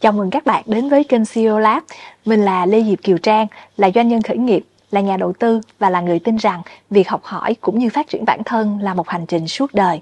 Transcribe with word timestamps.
Chào 0.00 0.12
mừng 0.12 0.30
các 0.30 0.46
bạn 0.46 0.62
đến 0.66 0.88
với 0.88 1.04
kênh 1.04 1.26
CEO 1.34 1.58
Lab. 1.58 1.82
Mình 2.24 2.44
là 2.44 2.66
Lê 2.66 2.82
Diệp 2.82 3.02
Kiều 3.02 3.18
Trang, 3.18 3.46
là 3.76 3.90
doanh 3.94 4.08
nhân 4.08 4.22
khởi 4.22 4.36
nghiệp, 4.36 4.64
là 4.90 5.00
nhà 5.00 5.16
đầu 5.16 5.32
tư 5.32 5.60
và 5.78 5.90
là 5.90 6.00
người 6.00 6.18
tin 6.18 6.36
rằng 6.36 6.62
việc 6.90 7.08
học 7.08 7.20
hỏi 7.24 7.56
cũng 7.60 7.78
như 7.78 7.88
phát 7.90 8.08
triển 8.08 8.24
bản 8.24 8.44
thân 8.44 8.78
là 8.78 8.94
một 8.94 9.08
hành 9.08 9.26
trình 9.26 9.48
suốt 9.48 9.74
đời. 9.74 10.00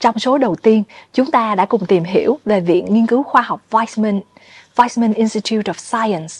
Trong 0.00 0.18
số 0.18 0.38
đầu 0.38 0.54
tiên, 0.54 0.82
chúng 1.12 1.30
ta 1.30 1.54
đã 1.54 1.66
cùng 1.66 1.86
tìm 1.86 2.04
hiểu 2.04 2.38
về 2.44 2.60
Viện 2.60 2.86
Nghiên 2.94 3.06
cứu 3.06 3.22
Khoa 3.22 3.42
học 3.42 3.60
Weizmann, 3.70 4.20
Weizmann 4.76 5.14
Institute 5.14 5.72
of 5.72 5.74
Science, 5.74 6.34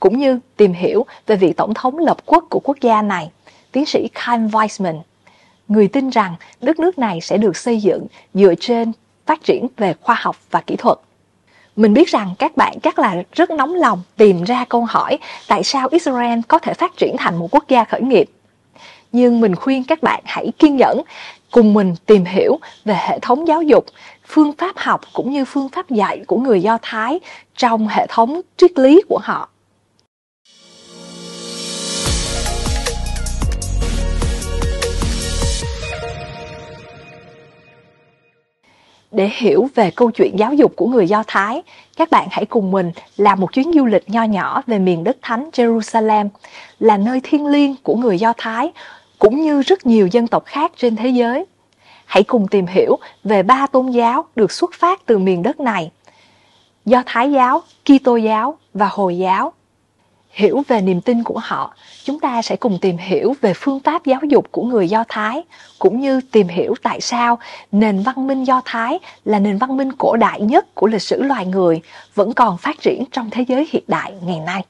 cũng 0.00 0.18
như 0.18 0.40
tìm 0.56 0.72
hiểu 0.72 1.06
về 1.26 1.36
vị 1.36 1.52
tổng 1.52 1.74
thống 1.74 1.98
lập 1.98 2.16
quốc 2.26 2.44
của 2.50 2.60
quốc 2.60 2.76
gia 2.80 3.02
này, 3.02 3.30
tiến 3.72 3.86
sĩ 3.86 4.08
Chaim 4.14 4.46
Weizmann. 4.46 5.00
Người 5.68 5.88
tin 5.88 6.10
rằng 6.10 6.34
đất 6.60 6.78
nước 6.78 6.98
này 6.98 7.20
sẽ 7.20 7.36
được 7.36 7.56
xây 7.56 7.80
dựng 7.80 8.06
dựa 8.34 8.54
trên 8.60 8.92
phát 9.26 9.44
triển 9.44 9.66
về 9.76 9.94
khoa 10.00 10.16
học 10.18 10.36
và 10.50 10.60
kỹ 10.60 10.76
thuật. 10.76 10.98
Mình 11.76 11.94
biết 11.94 12.08
rằng 12.08 12.34
các 12.38 12.56
bạn 12.56 12.80
chắc 12.80 12.98
là 12.98 13.22
rất 13.32 13.50
nóng 13.50 13.74
lòng 13.74 14.02
tìm 14.16 14.44
ra 14.44 14.64
câu 14.68 14.84
hỏi 14.84 15.18
tại 15.48 15.62
sao 15.64 15.88
Israel 15.90 16.38
có 16.48 16.58
thể 16.58 16.74
phát 16.74 16.96
triển 16.96 17.16
thành 17.18 17.38
một 17.38 17.48
quốc 17.50 17.68
gia 17.68 17.84
khởi 17.84 18.00
nghiệp. 18.02 18.30
Nhưng 19.12 19.40
mình 19.40 19.56
khuyên 19.56 19.84
các 19.84 20.02
bạn 20.02 20.22
hãy 20.24 20.52
kiên 20.58 20.76
nhẫn 20.76 21.02
cùng 21.50 21.74
mình 21.74 21.94
tìm 22.06 22.24
hiểu 22.24 22.58
về 22.84 22.94
hệ 23.08 23.18
thống 23.18 23.48
giáo 23.48 23.62
dục, 23.62 23.84
phương 24.26 24.52
pháp 24.58 24.76
học 24.76 25.00
cũng 25.12 25.32
như 25.32 25.44
phương 25.44 25.68
pháp 25.68 25.90
dạy 25.90 26.20
của 26.26 26.36
người 26.36 26.62
Do 26.62 26.78
Thái 26.82 27.20
trong 27.56 27.88
hệ 27.88 28.06
thống 28.08 28.40
triết 28.56 28.78
lý 28.78 29.02
của 29.08 29.18
họ. 29.22 29.48
Để 39.12 39.30
hiểu 39.34 39.68
về 39.74 39.90
câu 39.90 40.10
chuyện 40.10 40.38
giáo 40.38 40.54
dục 40.54 40.72
của 40.76 40.86
người 40.86 41.08
Do 41.08 41.24
Thái, 41.26 41.62
các 41.96 42.10
bạn 42.10 42.28
hãy 42.30 42.46
cùng 42.46 42.70
mình 42.70 42.92
làm 43.16 43.40
một 43.40 43.52
chuyến 43.52 43.72
du 43.74 43.86
lịch 43.86 44.10
nho 44.10 44.22
nhỏ 44.22 44.62
về 44.66 44.78
miền 44.78 45.04
đất 45.04 45.16
thánh 45.22 45.50
Jerusalem, 45.52 46.28
là 46.80 46.96
nơi 46.96 47.20
thiêng 47.22 47.46
liêng 47.46 47.74
của 47.82 47.96
người 47.96 48.18
Do 48.18 48.32
Thái, 48.38 48.72
cũng 49.18 49.40
như 49.40 49.62
rất 49.62 49.86
nhiều 49.86 50.06
dân 50.06 50.26
tộc 50.26 50.44
khác 50.46 50.72
trên 50.76 50.96
thế 50.96 51.08
giới. 51.08 51.44
Hãy 52.06 52.22
cùng 52.22 52.48
tìm 52.48 52.66
hiểu 52.66 52.98
về 53.24 53.42
ba 53.42 53.66
tôn 53.66 53.90
giáo 53.90 54.24
được 54.36 54.52
xuất 54.52 54.70
phát 54.74 55.06
từ 55.06 55.18
miền 55.18 55.42
đất 55.42 55.60
này. 55.60 55.90
Do 56.84 57.02
Thái 57.06 57.32
giáo, 57.32 57.62
Kitô 57.84 58.16
giáo 58.16 58.58
và 58.74 58.88
Hồi 58.92 59.18
giáo. 59.18 59.52
Hiểu 60.32 60.62
về 60.68 60.80
niềm 60.80 61.00
tin 61.00 61.22
của 61.22 61.38
họ, 61.38 61.74
chúng 62.04 62.20
ta 62.20 62.42
sẽ 62.42 62.56
cùng 62.56 62.78
tìm 62.80 62.96
hiểu 62.96 63.34
về 63.40 63.52
phương 63.54 63.80
pháp 63.80 64.04
giáo 64.04 64.20
dục 64.28 64.46
của 64.50 64.62
người 64.62 64.88
Do 64.88 65.04
Thái, 65.08 65.42
cũng 65.78 66.00
như 66.00 66.20
tìm 66.32 66.48
hiểu 66.48 66.74
tại 66.82 67.00
sao 67.00 67.38
nền 67.72 68.02
văn 68.02 68.26
minh 68.26 68.44
Do 68.44 68.62
Thái 68.64 68.98
là 69.24 69.38
nền 69.38 69.58
văn 69.58 69.76
minh 69.76 69.92
cổ 69.98 70.16
đại 70.16 70.40
nhất 70.40 70.74
của 70.74 70.86
lịch 70.86 71.02
sử 71.02 71.22
loài 71.22 71.46
người 71.46 71.80
vẫn 72.14 72.32
còn 72.32 72.58
phát 72.58 72.80
triển 72.80 73.04
trong 73.12 73.30
thế 73.30 73.44
giới 73.48 73.68
hiện 73.72 73.84
đại 73.86 74.12
ngày 74.22 74.40
nay. 74.40 74.64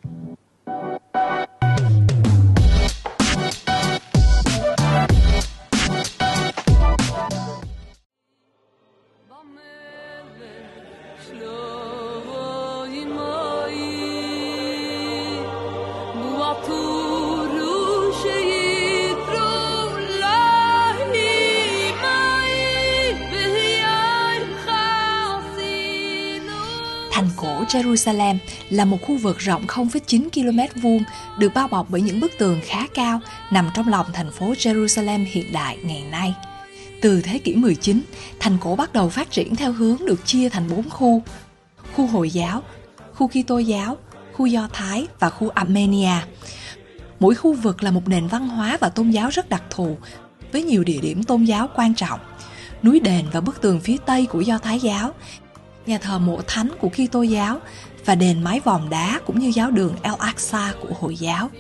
Jerusalem 27.73 28.37
là 28.71 28.85
một 28.85 28.99
khu 29.03 29.17
vực 29.17 29.39
rộng 29.39 29.67
0,9 29.67 30.29
km 30.31 30.81
vuông 30.81 31.03
được 31.39 31.55
bao 31.55 31.69
bọc 31.69 31.87
bởi 31.91 32.01
những 32.01 32.21
bức 32.21 32.33
tường 32.39 32.61
khá 32.65 32.87
cao 32.95 33.21
nằm 33.51 33.71
trong 33.75 33.89
lòng 33.89 34.07
thành 34.13 34.31
phố 34.31 34.53
Jerusalem 34.53 35.25
hiện 35.29 35.53
đại 35.53 35.79
ngày 35.83 36.05
nay. 36.11 36.35
Từ 37.01 37.23
thế 37.23 37.39
kỷ 37.39 37.55
19, 37.55 38.03
thành 38.41 38.59
cổ 38.61 38.77
bắt 38.77 38.93
đầu 38.93 39.09
phát 39.09 39.31
triển 39.31 39.57
theo 39.57 39.73
hướng 39.73 39.97
được 40.07 40.27
chia 40.27 40.49
thành 40.49 40.69
bốn 40.71 40.91
khu. 40.91 41.23
Khu 41.93 42.07
Hồi 42.07 42.31
giáo, 42.31 42.63
khu 43.15 43.29
Kitô 43.29 43.59
giáo, 43.59 43.97
khu 44.33 44.47
Do 44.47 44.69
Thái 44.73 45.07
và 45.21 45.31
khu 45.31 45.49
Armenia. 45.49 46.17
Mỗi 47.21 47.35
khu 47.35 47.53
vực 47.53 47.83
là 47.83 47.91
một 47.91 48.09
nền 48.09 48.27
văn 48.27 48.49
hóa 48.49 48.79
và 48.81 48.89
tôn 48.89 49.11
giáo 49.11 49.29
rất 49.29 49.49
đặc 49.49 49.63
thù 49.71 49.97
với 50.53 50.63
nhiều 50.63 50.85
địa 50.85 50.99
điểm 50.99 51.25
tôn 51.25 51.45
giáo 51.45 51.69
quan 51.75 51.95
trọng. 51.95 52.21
Núi 52.83 53.01
đền 53.01 53.25
và 53.33 53.41
bức 53.41 53.61
tường 53.61 53.81
phía 53.81 53.97
tây 54.07 54.27
của 54.27 54.41
Do 54.41 54.59
Thái 54.59 54.81
giáo 54.81 55.15
nhà 55.87 55.99
thờ 55.99 56.19
mộ 56.19 56.41
thánh 56.47 56.69
của 56.81 56.89
Kitô 56.89 57.23
giáo 57.23 57.61
và 58.05 58.15
đền 58.15 58.43
mái 58.43 58.61
vòm 58.61 58.91
đá 58.91 59.21
cũng 59.27 59.39
như 59.39 59.53
giáo 59.55 59.71
đường 59.71 59.95
El 60.03 60.15
Aqsa 60.15 60.73
của 60.81 60.95
Hồi 61.01 61.17
giáo. 61.17 61.51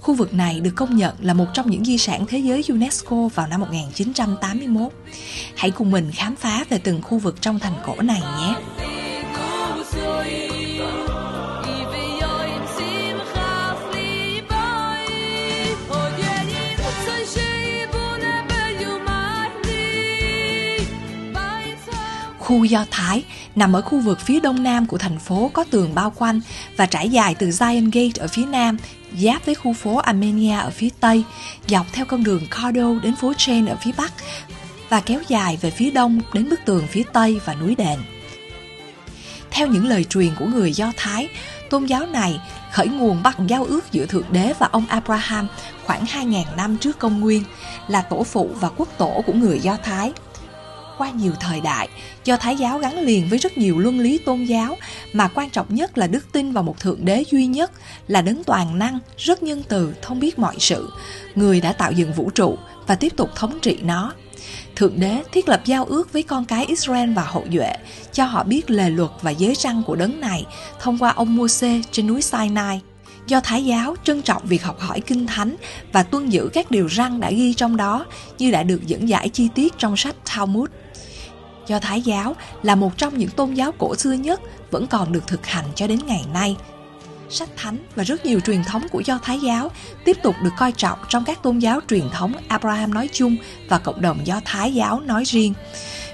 Khu 0.00 0.14
vực 0.14 0.34
này 0.34 0.60
được 0.60 0.72
công 0.76 0.96
nhận 0.96 1.14
là 1.20 1.34
một 1.34 1.46
trong 1.54 1.70
những 1.70 1.84
di 1.84 1.98
sản 1.98 2.26
thế 2.26 2.38
giới 2.38 2.64
UNESCO 2.68 3.16
vào 3.34 3.46
năm 3.46 3.60
1981. 3.60 4.92
Hãy 5.56 5.70
cùng 5.70 5.90
mình 5.90 6.10
khám 6.14 6.36
phá 6.36 6.64
về 6.68 6.78
từng 6.78 7.02
khu 7.02 7.18
vực 7.18 7.40
trong 7.40 7.58
thành 7.58 7.74
cổ 7.86 7.94
này 8.02 8.20
nhé. 8.40 8.54
Khu 22.52 22.64
Do 22.64 22.84
Thái 22.90 23.24
nằm 23.56 23.72
ở 23.72 23.82
khu 23.82 24.00
vực 24.00 24.20
phía 24.20 24.40
đông 24.40 24.62
nam 24.62 24.86
của 24.86 24.98
thành 24.98 25.18
phố 25.18 25.50
có 25.54 25.64
tường 25.64 25.94
bao 25.94 26.12
quanh 26.16 26.40
và 26.76 26.86
trải 26.86 27.08
dài 27.08 27.34
từ 27.34 27.48
Zion 27.48 27.90
Gate 27.92 28.22
ở 28.22 28.28
phía 28.28 28.46
nam, 28.46 28.76
giáp 29.18 29.46
với 29.46 29.54
khu 29.54 29.72
phố 29.72 29.96
Armenia 29.96 30.58
ở 30.58 30.70
phía 30.70 30.88
tây, 31.00 31.24
dọc 31.68 31.86
theo 31.92 32.04
con 32.04 32.24
đường 32.24 32.46
Cardo 32.50 32.94
đến 33.02 33.16
phố 33.16 33.32
Chen 33.36 33.66
ở 33.66 33.76
phía 33.84 33.90
bắc 33.96 34.12
và 34.88 35.00
kéo 35.00 35.20
dài 35.28 35.58
về 35.60 35.70
phía 35.70 35.90
đông 35.90 36.20
đến 36.32 36.48
bức 36.48 36.60
tường 36.64 36.86
phía 36.86 37.02
tây 37.12 37.40
và 37.44 37.54
núi 37.54 37.74
đền. 37.74 37.98
Theo 39.50 39.66
những 39.66 39.86
lời 39.86 40.04
truyền 40.04 40.30
của 40.38 40.46
người 40.46 40.72
Do 40.72 40.92
Thái, 40.96 41.28
tôn 41.70 41.86
giáo 41.86 42.06
này 42.06 42.40
khởi 42.72 42.88
nguồn 42.88 43.22
bắt 43.22 43.36
giao 43.46 43.64
ước 43.64 43.92
giữa 43.92 44.06
Thượng 44.06 44.32
Đế 44.32 44.52
và 44.58 44.68
ông 44.72 44.86
Abraham 44.88 45.48
khoảng 45.84 46.04
2.000 46.04 46.44
năm 46.56 46.76
trước 46.76 46.98
công 46.98 47.20
nguyên, 47.20 47.44
là 47.88 48.02
tổ 48.02 48.24
phụ 48.24 48.50
và 48.60 48.68
quốc 48.76 48.88
tổ 48.98 49.22
của 49.26 49.32
người 49.32 49.60
Do 49.60 49.76
Thái– 49.84 50.12
qua 51.02 51.10
nhiều 51.10 51.32
thời 51.40 51.60
đại, 51.60 51.88
do 52.24 52.36
Thái 52.36 52.56
giáo 52.56 52.78
gắn 52.78 52.98
liền 52.98 53.28
với 53.28 53.38
rất 53.38 53.58
nhiều 53.58 53.78
luân 53.78 54.00
lý 54.00 54.18
tôn 54.18 54.44
giáo, 54.44 54.76
mà 55.12 55.28
quan 55.28 55.50
trọng 55.50 55.74
nhất 55.74 55.98
là 55.98 56.06
đức 56.06 56.32
tin 56.32 56.52
vào 56.52 56.64
một 56.64 56.80
Thượng 56.80 57.04
Đế 57.04 57.24
duy 57.30 57.46
nhất, 57.46 57.72
là 58.08 58.22
đấng 58.22 58.44
toàn 58.44 58.78
năng, 58.78 58.98
rất 59.18 59.42
nhân 59.42 59.62
từ, 59.68 59.94
thông 60.02 60.20
biết 60.20 60.38
mọi 60.38 60.56
sự, 60.58 60.92
người 61.34 61.60
đã 61.60 61.72
tạo 61.72 61.92
dựng 61.92 62.12
vũ 62.12 62.30
trụ 62.30 62.58
và 62.86 62.94
tiếp 62.94 63.12
tục 63.16 63.30
thống 63.34 63.58
trị 63.62 63.78
nó. 63.82 64.12
Thượng 64.76 65.00
Đế 65.00 65.22
thiết 65.32 65.48
lập 65.48 65.60
giao 65.64 65.84
ước 65.84 66.12
với 66.12 66.22
con 66.22 66.44
cái 66.44 66.66
Israel 66.66 67.12
và 67.12 67.22
hậu 67.22 67.44
duệ, 67.52 67.72
cho 68.12 68.24
họ 68.24 68.44
biết 68.44 68.70
lề 68.70 68.90
luật 68.90 69.10
và 69.22 69.30
giới 69.30 69.54
răng 69.54 69.82
của 69.86 69.96
đấng 69.96 70.20
này 70.20 70.46
thông 70.80 70.98
qua 70.98 71.10
ông 71.10 71.36
Moses 71.36 71.84
trên 71.90 72.06
núi 72.06 72.22
Sinai 72.22 72.80
do 73.26 73.40
Thái 73.40 73.64
giáo 73.64 73.94
trân 74.04 74.22
trọng 74.22 74.46
việc 74.46 74.62
học 74.62 74.80
hỏi 74.80 75.00
kinh 75.00 75.26
thánh 75.26 75.56
và 75.92 76.02
tuân 76.02 76.28
giữ 76.28 76.50
các 76.52 76.70
điều 76.70 76.88
răn 76.88 77.20
đã 77.20 77.30
ghi 77.30 77.54
trong 77.54 77.76
đó 77.76 78.06
như 78.38 78.50
đã 78.50 78.62
được 78.62 78.86
dẫn 78.86 79.08
giải 79.08 79.28
chi 79.28 79.48
tiết 79.54 79.78
trong 79.78 79.96
sách 79.96 80.16
Talmud. 80.24 80.70
Do 81.72 81.78
Thái 81.78 82.02
giáo 82.02 82.36
là 82.62 82.74
một 82.74 82.98
trong 82.98 83.18
những 83.18 83.30
tôn 83.30 83.54
giáo 83.54 83.72
cổ 83.78 83.94
xưa 83.96 84.12
nhất 84.12 84.40
vẫn 84.70 84.86
còn 84.86 85.12
được 85.12 85.26
thực 85.26 85.46
hành 85.46 85.64
cho 85.74 85.86
đến 85.86 85.98
ngày 86.06 86.24
nay. 86.32 86.56
Sách 87.30 87.48
thánh 87.56 87.78
và 87.94 88.04
rất 88.04 88.26
nhiều 88.26 88.40
truyền 88.40 88.64
thống 88.64 88.86
của 88.90 89.00
Do 89.00 89.18
Thái 89.22 89.40
giáo 89.40 89.70
tiếp 90.04 90.16
tục 90.22 90.34
được 90.42 90.50
coi 90.58 90.72
trọng 90.72 90.98
trong 91.08 91.24
các 91.24 91.42
tôn 91.42 91.58
giáo 91.58 91.80
truyền 91.88 92.10
thống 92.10 92.32
Abraham 92.48 92.94
nói 92.94 93.08
chung 93.12 93.36
và 93.68 93.78
cộng 93.78 94.00
đồng 94.00 94.26
Do 94.26 94.40
Thái 94.44 94.74
giáo 94.74 95.00
nói 95.00 95.24
riêng. 95.24 95.54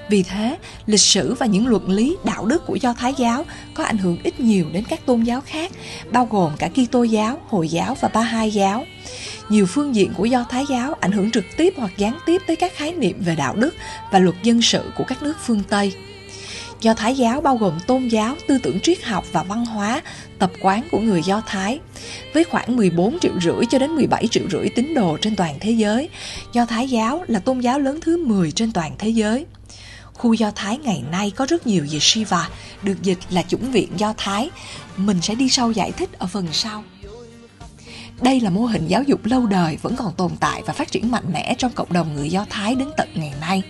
Vì 0.08 0.22
thế, 0.22 0.56
lịch 0.86 1.00
sử 1.00 1.34
và 1.34 1.46
những 1.46 1.66
luận 1.66 1.90
lý 1.90 2.16
đạo 2.24 2.46
đức 2.46 2.66
của 2.66 2.76
Do 2.76 2.92
Thái 2.92 3.14
giáo 3.18 3.44
có 3.74 3.84
ảnh 3.84 3.98
hưởng 3.98 4.18
ít 4.24 4.40
nhiều 4.40 4.66
đến 4.72 4.84
các 4.88 5.06
tôn 5.06 5.22
giáo 5.22 5.40
khác, 5.40 5.72
bao 6.10 6.28
gồm 6.30 6.52
cả 6.58 6.68
Kitô 6.68 7.02
giáo, 7.02 7.40
Hồi 7.48 7.68
giáo 7.68 7.96
và 8.00 8.08
Ba 8.08 8.20
Hai 8.20 8.50
giáo. 8.50 8.84
Nhiều 9.48 9.66
phương 9.66 9.94
diện 9.94 10.12
của 10.16 10.24
Do 10.24 10.44
Thái 10.50 10.64
giáo 10.70 10.94
ảnh 11.00 11.12
hưởng 11.12 11.30
trực 11.30 11.44
tiếp 11.56 11.74
hoặc 11.76 11.92
gián 11.96 12.18
tiếp 12.26 12.42
tới 12.46 12.56
các 12.56 12.72
khái 12.74 12.92
niệm 12.92 13.16
về 13.20 13.36
đạo 13.36 13.56
đức 13.56 13.74
và 14.12 14.18
luật 14.18 14.36
dân 14.42 14.62
sự 14.62 14.82
của 14.96 15.04
các 15.04 15.22
nước 15.22 15.36
phương 15.46 15.62
Tây. 15.68 15.92
Do 16.80 16.94
Thái 16.94 17.14
giáo 17.14 17.40
bao 17.40 17.56
gồm 17.56 17.78
tôn 17.86 18.08
giáo, 18.08 18.36
tư 18.46 18.58
tưởng 18.62 18.80
triết 18.80 19.04
học 19.04 19.24
và 19.32 19.42
văn 19.42 19.64
hóa, 19.64 20.02
tập 20.38 20.52
quán 20.60 20.82
của 20.90 20.98
người 20.98 21.22
Do 21.22 21.42
Thái. 21.46 21.80
Với 22.34 22.44
khoảng 22.44 22.76
14 22.76 23.18
triệu 23.18 23.32
rưỡi 23.42 23.66
cho 23.70 23.78
đến 23.78 23.90
17 23.90 24.26
triệu 24.26 24.44
rưỡi 24.50 24.68
tín 24.68 24.94
đồ 24.94 25.16
trên 25.20 25.36
toàn 25.36 25.54
thế 25.60 25.70
giới, 25.70 26.08
Do 26.52 26.66
Thái 26.66 26.88
giáo 26.88 27.24
là 27.28 27.38
tôn 27.38 27.60
giáo 27.60 27.78
lớn 27.78 27.98
thứ 28.00 28.24
10 28.26 28.52
trên 28.52 28.72
toàn 28.72 28.92
thế 28.98 29.08
giới. 29.08 29.46
Khu 30.18 30.32
Do 30.32 30.50
Thái 30.54 30.78
ngày 30.78 31.02
nay 31.10 31.32
có 31.36 31.46
rất 31.46 31.66
nhiều 31.66 31.86
về 31.90 31.98
Shiva, 32.00 32.48
được 32.82 33.02
dịch 33.02 33.18
là 33.30 33.42
chủng 33.42 33.70
viện 33.70 33.88
Do 33.96 34.14
Thái. 34.16 34.50
Mình 34.96 35.18
sẽ 35.22 35.34
đi 35.34 35.48
sâu 35.48 35.70
giải 35.70 35.92
thích 35.92 36.18
ở 36.18 36.26
phần 36.26 36.46
sau. 36.52 36.84
Đây 38.20 38.40
là 38.40 38.50
mô 38.50 38.66
hình 38.66 38.86
giáo 38.88 39.02
dục 39.02 39.24
lâu 39.24 39.46
đời 39.46 39.78
vẫn 39.82 39.96
còn 39.96 40.14
tồn 40.14 40.30
tại 40.40 40.62
và 40.66 40.72
phát 40.72 40.90
triển 40.90 41.10
mạnh 41.10 41.32
mẽ 41.32 41.54
trong 41.58 41.72
cộng 41.72 41.92
đồng 41.92 42.14
người 42.14 42.30
Do 42.30 42.46
Thái 42.50 42.74
đến 42.74 42.88
tận 42.96 43.08
ngày 43.14 43.32
nay. 43.40 43.62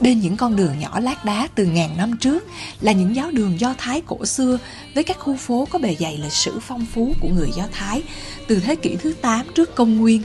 Bên 0.00 0.20
những 0.20 0.36
con 0.36 0.56
đường 0.56 0.78
nhỏ 0.78 1.00
lát 1.00 1.24
đá 1.24 1.48
từ 1.54 1.64
ngàn 1.64 1.96
năm 1.96 2.16
trước 2.16 2.44
là 2.80 2.92
những 2.92 3.16
giáo 3.16 3.30
đường 3.30 3.60
Do 3.60 3.74
Thái 3.78 4.02
cổ 4.06 4.26
xưa 4.26 4.58
với 4.94 5.04
các 5.04 5.18
khu 5.18 5.36
phố 5.36 5.68
có 5.70 5.78
bề 5.78 5.96
dày 6.00 6.18
lịch 6.18 6.32
sử 6.32 6.58
phong 6.60 6.86
phú 6.86 7.14
của 7.20 7.28
người 7.28 7.50
Do 7.56 7.64
Thái 7.72 8.02
từ 8.46 8.60
thế 8.60 8.76
kỷ 8.76 8.96
thứ 8.96 9.12
8 9.12 9.46
trước 9.54 9.74
công 9.74 9.96
nguyên. 9.96 10.22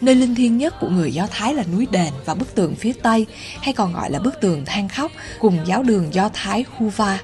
Nơi 0.00 0.14
linh 0.14 0.34
thiêng 0.34 0.58
nhất 0.58 0.74
của 0.80 0.88
người 0.88 1.12
Do 1.12 1.26
Thái 1.30 1.54
là 1.54 1.64
núi 1.72 1.86
đền 1.90 2.12
và 2.24 2.34
bức 2.34 2.54
tường 2.54 2.74
phía 2.74 2.92
Tây, 2.92 3.26
hay 3.60 3.72
còn 3.72 3.92
gọi 3.92 4.10
là 4.10 4.18
bức 4.18 4.40
tường 4.40 4.64
than 4.64 4.88
khóc, 4.88 5.12
cùng 5.38 5.58
giáo 5.66 5.82
đường 5.82 6.14
Do 6.14 6.30
Thái 6.32 6.64
Huva. 6.76 7.18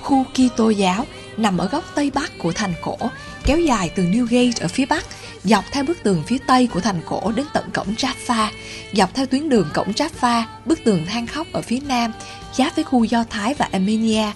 Khu 0.00 0.24
Kitô 0.24 0.70
giáo 0.70 1.06
nằm 1.36 1.58
ở 1.58 1.68
góc 1.68 1.84
Tây 1.94 2.10
Bắc 2.14 2.38
của 2.38 2.52
thành 2.52 2.74
cổ, 2.82 2.96
kéo 3.44 3.60
dài 3.60 3.90
từ 3.96 4.02
Newgate 4.02 4.52
ở 4.60 4.68
phía 4.68 4.86
Bắc, 4.86 5.06
dọc 5.44 5.64
theo 5.72 5.84
bức 5.84 6.02
tường 6.02 6.22
phía 6.26 6.38
Tây 6.46 6.68
của 6.74 6.80
thành 6.80 7.00
cổ 7.06 7.32
đến 7.32 7.46
tận 7.52 7.70
cổng 7.70 7.94
Jaffa, 7.94 8.48
dọc 8.92 9.14
theo 9.14 9.26
tuyến 9.26 9.48
đường 9.48 9.68
cổng 9.74 9.92
Jaffa, 9.92 10.42
bức 10.64 10.84
tường 10.84 11.06
than 11.06 11.26
khóc 11.26 11.46
ở 11.52 11.62
phía 11.62 11.78
Nam, 11.88 12.12
giáp 12.52 12.76
với 12.76 12.84
khu 12.84 13.04
Do 13.04 13.24
Thái 13.30 13.54
và 13.54 13.68
Armenia, 13.72 14.32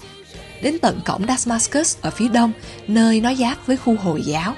đến 0.62 0.78
tận 0.78 1.00
cổng 1.04 1.26
Damascus 1.26 1.96
ở 2.00 2.10
phía 2.10 2.28
đông, 2.28 2.52
nơi 2.86 3.20
nó 3.20 3.34
giáp 3.34 3.66
với 3.66 3.76
khu 3.76 3.96
Hồi 3.96 4.22
giáo. 4.22 4.54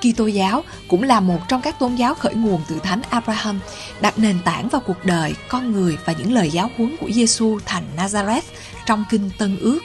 Kitô 0.00 0.26
giáo 0.26 0.64
cũng 0.88 1.02
là 1.02 1.20
một 1.20 1.38
trong 1.48 1.62
các 1.62 1.78
tôn 1.78 1.94
giáo 1.94 2.14
khởi 2.14 2.34
nguồn 2.34 2.60
từ 2.68 2.78
Thánh 2.82 3.02
Abraham, 3.10 3.60
đặt 4.00 4.18
nền 4.18 4.38
tảng 4.44 4.68
vào 4.68 4.82
cuộc 4.86 5.04
đời, 5.04 5.34
con 5.48 5.72
người 5.72 5.98
và 6.04 6.12
những 6.12 6.32
lời 6.32 6.50
giáo 6.50 6.70
huấn 6.76 6.96
của 6.96 7.10
Giêsu 7.10 7.58
thành 7.66 7.84
Nazareth 7.96 8.42
trong 8.86 9.04
kinh 9.10 9.30
Tân 9.38 9.58
Ước. 9.60 9.80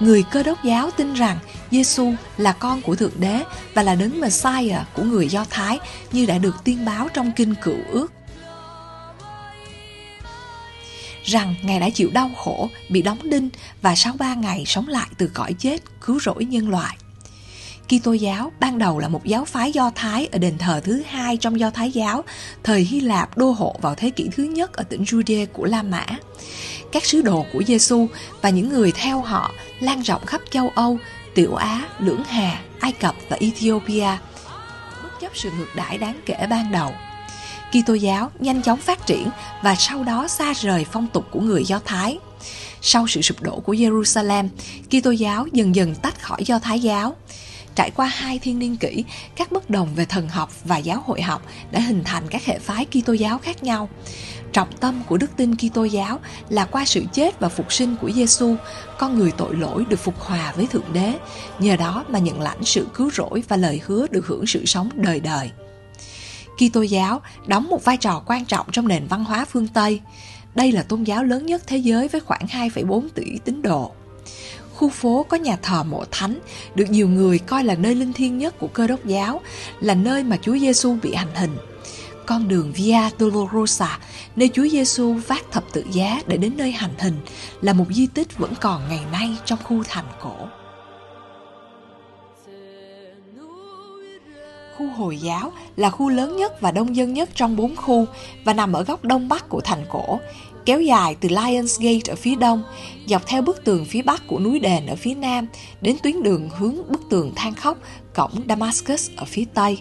Người 0.00 0.24
cơ 0.30 0.42
đốc 0.42 0.64
giáo 0.64 0.90
tin 0.90 1.14
rằng 1.14 1.38
Giêsu 1.70 2.12
là 2.36 2.52
con 2.52 2.82
của 2.82 2.96
Thượng 2.96 3.20
Đế 3.20 3.42
và 3.74 3.82
là 3.82 3.94
đấng 3.94 4.20
Messiah 4.20 4.94
của 4.94 5.02
người 5.02 5.28
Do 5.28 5.44
Thái 5.50 5.78
như 6.12 6.26
đã 6.26 6.38
được 6.38 6.64
tiên 6.64 6.84
báo 6.84 7.08
trong 7.14 7.32
kinh 7.36 7.54
Cựu 7.62 7.78
Ước 7.90 8.12
rằng 11.26 11.54
Ngài 11.62 11.80
đã 11.80 11.90
chịu 11.90 12.10
đau 12.10 12.30
khổ, 12.36 12.68
bị 12.88 13.02
đóng 13.02 13.30
đinh 13.30 13.48
và 13.82 13.94
sau 13.94 14.14
ba 14.18 14.34
ngày 14.34 14.64
sống 14.66 14.88
lại 14.88 15.08
từ 15.18 15.30
cõi 15.34 15.52
chết, 15.52 15.82
cứu 16.00 16.20
rỗi 16.20 16.44
nhân 16.44 16.70
loại. 16.70 16.96
Kitô 17.88 18.12
giáo 18.12 18.52
ban 18.60 18.78
đầu 18.78 18.98
là 18.98 19.08
một 19.08 19.24
giáo 19.24 19.44
phái 19.44 19.72
Do 19.72 19.90
Thái 19.94 20.26
ở 20.32 20.38
đền 20.38 20.58
thờ 20.58 20.80
thứ 20.84 21.02
hai 21.08 21.36
trong 21.36 21.60
Do 21.60 21.70
Thái 21.70 21.90
giáo, 21.90 22.24
thời 22.64 22.80
Hy 22.80 23.00
Lạp 23.00 23.38
đô 23.38 23.50
hộ 23.50 23.76
vào 23.82 23.94
thế 23.94 24.10
kỷ 24.10 24.28
thứ 24.36 24.42
nhất 24.42 24.72
ở 24.72 24.82
tỉnh 24.82 25.02
Judea 25.02 25.46
của 25.52 25.64
La 25.64 25.82
Mã. 25.82 26.06
Các 26.92 27.04
sứ 27.04 27.22
đồ 27.22 27.46
của 27.52 27.62
Giêsu 27.62 28.06
và 28.42 28.50
những 28.50 28.68
người 28.68 28.92
theo 28.92 29.20
họ 29.20 29.52
lan 29.80 30.00
rộng 30.00 30.26
khắp 30.26 30.40
châu 30.50 30.68
Âu, 30.74 30.98
Tiểu 31.34 31.54
Á, 31.54 31.88
Lưỡng 31.98 32.24
Hà, 32.24 32.60
Ai 32.80 32.92
Cập 32.92 33.14
và 33.28 33.36
Ethiopia. 33.40 34.08
Bất 35.02 35.20
chấp 35.20 35.32
sự 35.34 35.50
ngược 35.58 35.76
đãi 35.76 35.98
đáng 35.98 36.20
kể 36.26 36.46
ban 36.50 36.72
đầu, 36.72 36.92
Kitô 37.76 37.94
giáo 37.94 38.30
nhanh 38.38 38.62
chóng 38.62 38.78
phát 38.78 39.06
triển 39.06 39.28
và 39.62 39.74
sau 39.74 40.04
đó 40.04 40.28
xa 40.28 40.52
rời 40.52 40.86
phong 40.92 41.06
tục 41.06 41.24
của 41.30 41.40
người 41.40 41.64
Do 41.64 41.80
Thái. 41.84 42.18
Sau 42.80 43.06
sự 43.06 43.22
sụp 43.22 43.42
đổ 43.42 43.60
của 43.60 43.74
Jerusalem, 43.74 44.48
Kitô 44.90 45.10
giáo 45.10 45.46
dần 45.52 45.74
dần 45.74 45.94
tách 45.94 46.22
khỏi 46.22 46.44
Do 46.44 46.58
Thái 46.58 46.80
giáo. 46.80 47.16
Trải 47.74 47.90
qua 47.90 48.06
hai 48.06 48.38
thiên 48.38 48.58
niên 48.58 48.76
kỷ, 48.76 49.04
các 49.36 49.52
bất 49.52 49.70
đồng 49.70 49.94
về 49.94 50.04
thần 50.04 50.28
học 50.28 50.52
và 50.64 50.76
giáo 50.76 51.02
hội 51.06 51.22
học 51.22 51.42
đã 51.70 51.80
hình 51.80 52.04
thành 52.04 52.28
các 52.30 52.44
hệ 52.44 52.58
phái 52.58 52.86
Kitô 52.86 53.12
giáo 53.12 53.38
khác 53.38 53.62
nhau. 53.62 53.88
Trọng 54.52 54.72
tâm 54.80 55.02
của 55.06 55.16
đức 55.16 55.30
tin 55.36 55.56
Kitô 55.56 55.84
giáo 55.84 56.20
là 56.48 56.64
qua 56.64 56.84
sự 56.84 57.04
chết 57.12 57.40
và 57.40 57.48
phục 57.48 57.72
sinh 57.72 57.96
của 58.00 58.10
Giêsu, 58.10 58.54
con 58.98 59.18
người 59.18 59.32
tội 59.36 59.56
lỗi 59.56 59.84
được 59.88 60.00
phục 60.00 60.20
hòa 60.20 60.52
với 60.56 60.66
Thượng 60.66 60.92
Đế, 60.92 61.12
nhờ 61.58 61.76
đó 61.76 62.04
mà 62.08 62.18
nhận 62.18 62.40
lãnh 62.40 62.64
sự 62.64 62.86
cứu 62.94 63.10
rỗi 63.10 63.42
và 63.48 63.56
lời 63.56 63.80
hứa 63.86 64.06
được 64.10 64.26
hưởng 64.26 64.46
sự 64.46 64.66
sống 64.66 64.90
đời 64.94 65.20
đời. 65.20 65.50
Kitô 66.56 66.82
giáo 66.82 67.20
đóng 67.46 67.68
một 67.68 67.84
vai 67.84 67.96
trò 67.96 68.22
quan 68.26 68.44
trọng 68.44 68.66
trong 68.72 68.88
nền 68.88 69.06
văn 69.06 69.24
hóa 69.24 69.44
phương 69.44 69.68
Tây. 69.68 70.00
Đây 70.54 70.72
là 70.72 70.82
tôn 70.82 71.04
giáo 71.04 71.24
lớn 71.24 71.46
nhất 71.46 71.62
thế 71.66 71.76
giới 71.76 72.08
với 72.08 72.20
khoảng 72.20 72.46
2,4 72.46 73.08
tỷ 73.14 73.38
tín 73.44 73.62
đồ. 73.62 73.92
Khu 74.74 74.88
phố 74.88 75.26
có 75.28 75.36
nhà 75.36 75.56
thờ 75.62 75.82
mộ 75.82 76.04
thánh, 76.10 76.38
được 76.74 76.90
nhiều 76.90 77.08
người 77.08 77.38
coi 77.38 77.64
là 77.64 77.74
nơi 77.74 77.94
linh 77.94 78.12
thiêng 78.12 78.38
nhất 78.38 78.58
của 78.58 78.66
cơ 78.66 78.86
đốc 78.86 79.04
giáo, 79.04 79.40
là 79.80 79.94
nơi 79.94 80.22
mà 80.22 80.38
Chúa 80.42 80.58
Giêsu 80.58 80.96
bị 81.02 81.14
hành 81.14 81.34
hình. 81.34 81.56
Con 82.26 82.48
đường 82.48 82.72
Via 82.72 83.00
Dolorosa, 83.18 83.98
nơi 84.36 84.50
Chúa 84.54 84.68
Giêsu 84.68 85.12
vác 85.12 85.52
thập 85.52 85.64
tự 85.72 85.84
giá 85.92 86.20
để 86.26 86.36
đến 86.36 86.56
nơi 86.56 86.70
hành 86.72 86.94
hình, 86.98 87.16
là 87.60 87.72
một 87.72 87.86
di 87.90 88.06
tích 88.06 88.38
vẫn 88.38 88.52
còn 88.60 88.88
ngày 88.88 89.00
nay 89.12 89.36
trong 89.44 89.58
khu 89.64 89.82
thành 89.88 90.06
cổ. 90.20 90.36
Khu 94.78 94.86
Hồi 94.86 95.18
giáo 95.18 95.52
là 95.76 95.90
khu 95.90 96.08
lớn 96.08 96.36
nhất 96.36 96.60
và 96.60 96.70
đông 96.70 96.96
dân 96.96 97.14
nhất 97.14 97.30
trong 97.34 97.56
bốn 97.56 97.76
khu 97.76 98.06
và 98.44 98.52
nằm 98.52 98.72
ở 98.72 98.82
góc 98.82 99.04
đông 99.04 99.28
bắc 99.28 99.48
của 99.48 99.60
thành 99.60 99.84
cổ, 99.90 100.18
kéo 100.64 100.80
dài 100.80 101.16
từ 101.20 101.28
Lions 101.28 101.80
Gate 101.80 102.12
ở 102.12 102.16
phía 102.16 102.34
đông, 102.34 102.62
dọc 103.06 103.26
theo 103.26 103.42
bức 103.42 103.64
tường 103.64 103.84
phía 103.84 104.02
bắc 104.02 104.26
của 104.26 104.40
núi 104.40 104.58
đền 104.58 104.86
ở 104.86 104.96
phía 104.96 105.14
nam, 105.14 105.46
đến 105.80 105.96
tuyến 106.02 106.22
đường 106.22 106.50
hướng 106.58 106.74
bức 106.88 107.00
tường 107.10 107.32
than 107.36 107.54
khóc, 107.54 107.78
cổng 108.14 108.30
Damascus 108.48 109.10
ở 109.16 109.24
phía 109.24 109.44
tây. 109.54 109.78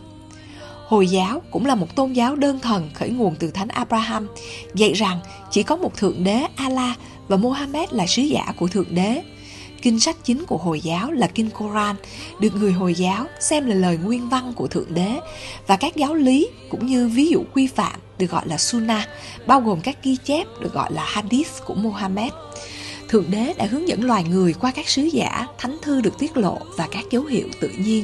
Hồi 0.88 1.08
giáo 1.08 1.42
cũng 1.52 1.66
là 1.66 1.76
một 1.76 1.96
tôn 1.96 2.14
giáo 2.14 2.36
đơn 2.36 2.60
thần 2.60 2.90
khởi 2.94 3.10
nguồn 3.10 3.36
từ 3.40 3.52
Thánh 3.52 3.68
Abraham, 3.68 4.28
dạy 4.74 4.94
rằng 4.94 5.20
chỉ 5.52 5.64
có 5.64 5.76
một 5.76 5.98
Thượng 5.98 6.24
Đế 6.24 6.48
Allah 6.56 6.98
và 7.28 7.38
Mohammed 7.38 7.90
là 7.92 8.08
sứ 8.08 8.22
giả 8.22 8.54
của 8.58 8.68
Thượng 8.68 8.96
Đế. 8.96 9.22
Kinh 9.86 10.00
sách 10.00 10.16
chính 10.24 10.46
của 10.46 10.58
Hồi 10.58 10.82
giáo 10.82 11.12
là 11.12 11.28
Kinh 11.28 11.50
Koran, 11.50 11.96
được 12.40 12.56
người 12.56 12.72
Hồi 12.72 12.94
giáo 12.94 13.26
xem 13.40 13.66
là 13.66 13.76
lời 13.76 13.98
nguyên 13.98 14.30
văn 14.30 14.54
của 14.56 14.68
Thượng 14.68 14.94
Đế 14.94 15.20
và 15.68 15.76
các 15.76 15.96
giáo 15.96 16.16
lý 16.16 16.50
cũng 16.70 16.86
như 16.86 17.08
ví 17.08 17.28
dụ 17.28 17.44
quy 17.54 17.68
phạm 17.68 18.00
được 18.18 18.32
gọi 18.32 18.48
là 18.48 18.58
Sunnah, 18.58 19.10
bao 19.48 19.62
gồm 19.62 19.82
các 19.82 19.98
ghi 20.04 20.18
chép 20.24 20.48
được 20.62 20.74
gọi 20.74 20.94
là 20.94 21.06
Hadith 21.06 21.50
của 21.66 21.74
Muhammad. 21.74 22.32
Thượng 23.08 23.32
Đế 23.32 23.54
đã 23.58 23.66
hướng 23.66 23.88
dẫn 23.88 24.04
loài 24.04 24.24
người 24.24 24.54
qua 24.54 24.72
các 24.72 24.90
sứ 24.90 25.02
giả, 25.02 25.48
thánh 25.58 25.78
thư 25.82 26.02
được 26.02 26.20
tiết 26.20 26.38
lộ 26.38 26.58
và 26.78 26.88
các 26.92 27.04
dấu 27.12 27.24
hiệu 27.24 27.48
tự 27.60 27.70
nhiên. 27.78 28.04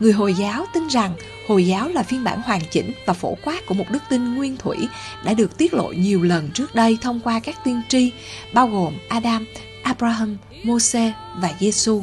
Người 0.00 0.12
Hồi 0.12 0.34
giáo 0.34 0.64
tin 0.74 0.88
rằng 0.88 1.14
Hồi 1.48 1.66
giáo 1.66 1.88
là 1.88 2.02
phiên 2.02 2.24
bản 2.24 2.42
hoàn 2.42 2.60
chỉnh 2.70 2.92
và 3.06 3.12
phổ 3.12 3.36
quát 3.44 3.66
của 3.66 3.74
một 3.74 3.84
đức 3.90 4.02
tin 4.10 4.34
nguyên 4.34 4.56
thủy 4.56 4.76
đã 5.24 5.34
được 5.34 5.58
tiết 5.58 5.74
lộ 5.74 5.92
nhiều 5.92 6.22
lần 6.22 6.50
trước 6.54 6.74
đây 6.74 6.98
thông 7.00 7.20
qua 7.20 7.40
các 7.40 7.64
tiên 7.64 7.82
tri, 7.88 8.12
bao 8.52 8.66
gồm 8.66 8.94
Adam, 9.08 9.46
Abraham, 9.82 10.36
Moses 10.64 11.12
và 11.36 11.52
Giêsu. 11.60 12.02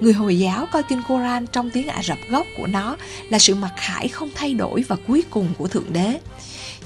Người 0.00 0.12
Hồi 0.12 0.38
giáo 0.38 0.66
coi 0.72 0.82
kinh 0.82 1.02
Koran 1.08 1.46
trong 1.46 1.70
tiếng 1.70 1.88
Ả 1.88 2.02
Rập 2.02 2.18
gốc 2.30 2.46
của 2.56 2.66
nó 2.66 2.96
là 3.30 3.38
sự 3.38 3.54
mặc 3.54 3.72
khải 3.76 4.08
không 4.08 4.30
thay 4.34 4.54
đổi 4.54 4.84
và 4.88 4.96
cuối 5.06 5.24
cùng 5.30 5.48
của 5.58 5.68
Thượng 5.68 5.92
Đế. 5.92 6.20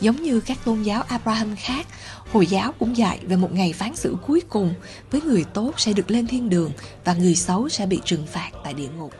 Giống 0.00 0.22
như 0.22 0.40
các 0.40 0.58
tôn 0.64 0.82
giáo 0.82 1.02
Abraham 1.02 1.56
khác, 1.56 1.86
Hồi 2.32 2.46
giáo 2.46 2.72
cũng 2.72 2.96
dạy 2.96 3.18
về 3.22 3.36
một 3.36 3.52
ngày 3.52 3.72
phán 3.72 3.96
xử 3.96 4.16
cuối 4.26 4.42
cùng 4.48 4.74
với 5.10 5.20
người 5.20 5.44
tốt 5.54 5.72
sẽ 5.76 5.92
được 5.92 6.10
lên 6.10 6.26
thiên 6.26 6.48
đường 6.48 6.70
và 7.04 7.14
người 7.14 7.34
xấu 7.34 7.68
sẽ 7.68 7.86
bị 7.86 8.00
trừng 8.04 8.26
phạt 8.32 8.50
tại 8.64 8.74
địa 8.74 8.88
ngục. 8.98 9.12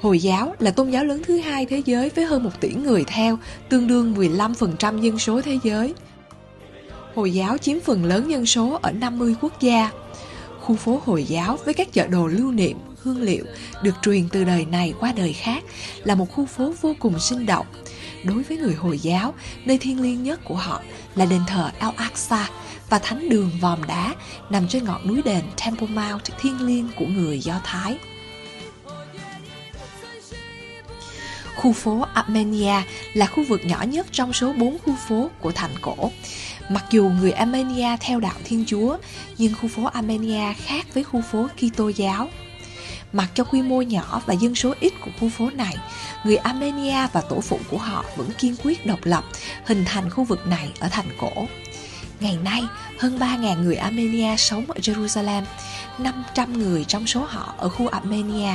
Hồi 0.00 0.18
giáo 0.18 0.54
là 0.58 0.70
tôn 0.70 0.90
giáo 0.90 1.04
lớn 1.04 1.22
thứ 1.26 1.38
hai 1.38 1.66
thế 1.66 1.82
giới 1.84 2.08
với 2.08 2.24
hơn 2.24 2.44
một 2.44 2.60
tỷ 2.60 2.74
người 2.74 3.04
theo, 3.06 3.38
tương 3.68 3.86
đương 3.86 4.14
15% 4.14 5.00
dân 5.00 5.18
số 5.18 5.40
thế 5.40 5.58
giới. 5.62 5.94
Hồi 7.14 7.32
giáo 7.32 7.58
chiếm 7.58 7.80
phần 7.80 8.04
lớn 8.04 8.30
dân 8.30 8.46
số 8.46 8.78
ở 8.82 8.92
50 8.92 9.34
quốc 9.40 9.60
gia. 9.60 9.90
Khu 10.62 10.76
phố 10.76 11.00
Hồi 11.04 11.24
giáo 11.24 11.58
với 11.64 11.74
các 11.74 11.92
chợ 11.92 12.06
đồ 12.06 12.26
lưu 12.26 12.52
niệm, 12.52 12.78
hương 13.02 13.22
liệu 13.22 13.44
được 13.82 13.94
truyền 14.02 14.28
từ 14.28 14.44
đời 14.44 14.64
này 14.64 14.94
qua 15.00 15.12
đời 15.12 15.32
khác 15.32 15.64
là 16.04 16.14
một 16.14 16.26
khu 16.30 16.46
phố 16.46 16.74
vô 16.80 16.94
cùng 16.98 17.20
sinh 17.20 17.46
động. 17.46 17.66
Đối 18.24 18.42
với 18.42 18.56
người 18.56 18.74
Hồi 18.74 18.98
giáo, 18.98 19.34
nơi 19.64 19.78
thiêng 19.78 20.00
liêng 20.02 20.22
nhất 20.22 20.40
của 20.44 20.54
họ 20.54 20.80
là 21.14 21.24
đền 21.24 21.40
thờ 21.46 21.70
Al-Aqsa 21.80 22.44
và 22.88 22.98
thánh 22.98 23.28
đường 23.28 23.50
vòm 23.60 23.84
đá 23.84 24.14
nằm 24.50 24.68
trên 24.68 24.84
ngọn 24.84 25.06
núi 25.08 25.22
đền 25.22 25.42
Temple 25.64 25.88
Mount 25.88 26.22
thiêng 26.40 26.66
liêng 26.66 26.88
của 26.96 27.06
người 27.06 27.40
Do 27.40 27.60
Thái. 27.64 27.98
Khu 31.56 31.72
phố 31.72 32.06
Armenia 32.14 32.82
là 33.14 33.26
khu 33.26 33.44
vực 33.44 33.60
nhỏ 33.64 33.82
nhất 33.82 34.06
trong 34.12 34.32
số 34.32 34.52
4 34.52 34.78
khu 34.78 34.94
phố 35.08 35.30
của 35.40 35.52
thành 35.52 35.74
cổ. 35.80 36.10
Mặc 36.68 36.84
dù 36.90 37.10
người 37.20 37.32
Armenia 37.32 37.96
theo 38.00 38.20
đạo 38.20 38.34
Thiên 38.44 38.64
Chúa, 38.66 38.96
nhưng 39.38 39.54
khu 39.54 39.68
phố 39.68 39.84
Armenia 39.84 40.52
khác 40.52 40.86
với 40.94 41.04
khu 41.04 41.22
phố 41.22 41.48
Kitô 41.56 41.88
giáo. 41.88 42.28
Mặc 43.12 43.28
cho 43.34 43.44
quy 43.44 43.62
mô 43.62 43.82
nhỏ 43.82 44.22
và 44.26 44.34
dân 44.34 44.54
số 44.54 44.74
ít 44.80 44.92
của 45.00 45.10
khu 45.20 45.28
phố 45.28 45.50
này, 45.50 45.76
người 46.24 46.36
Armenia 46.36 47.06
và 47.12 47.20
tổ 47.20 47.40
phụ 47.40 47.58
của 47.70 47.78
họ 47.78 48.04
vẫn 48.16 48.30
kiên 48.38 48.56
quyết 48.64 48.86
độc 48.86 48.98
lập, 49.02 49.24
hình 49.66 49.84
thành 49.84 50.10
khu 50.10 50.24
vực 50.24 50.46
này 50.46 50.72
ở 50.80 50.88
thành 50.88 51.08
cổ. 51.18 51.46
Ngày 52.20 52.38
nay, 52.44 52.62
hơn 52.98 53.18
3.000 53.18 53.62
người 53.62 53.76
Armenia 53.76 54.36
sống 54.36 54.64
ở 54.68 54.74
Jerusalem, 54.80 55.42
500 55.98 56.52
người 56.58 56.84
trong 56.84 57.06
số 57.06 57.24
họ 57.28 57.54
ở 57.58 57.68
khu 57.68 57.86
Armenia, 57.88 58.54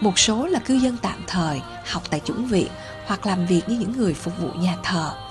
một 0.00 0.18
số 0.18 0.46
là 0.46 0.58
cư 0.58 0.74
dân 0.74 0.96
tạm 1.02 1.24
thời, 1.26 1.60
học 1.86 2.02
tại 2.10 2.20
chủng 2.24 2.46
viện 2.46 2.68
hoặc 3.06 3.26
làm 3.26 3.46
việc 3.46 3.68
như 3.68 3.78
những 3.78 3.92
người 3.92 4.14
phục 4.14 4.38
vụ 4.38 4.48
nhà 4.48 4.76
thờ. 4.82 5.27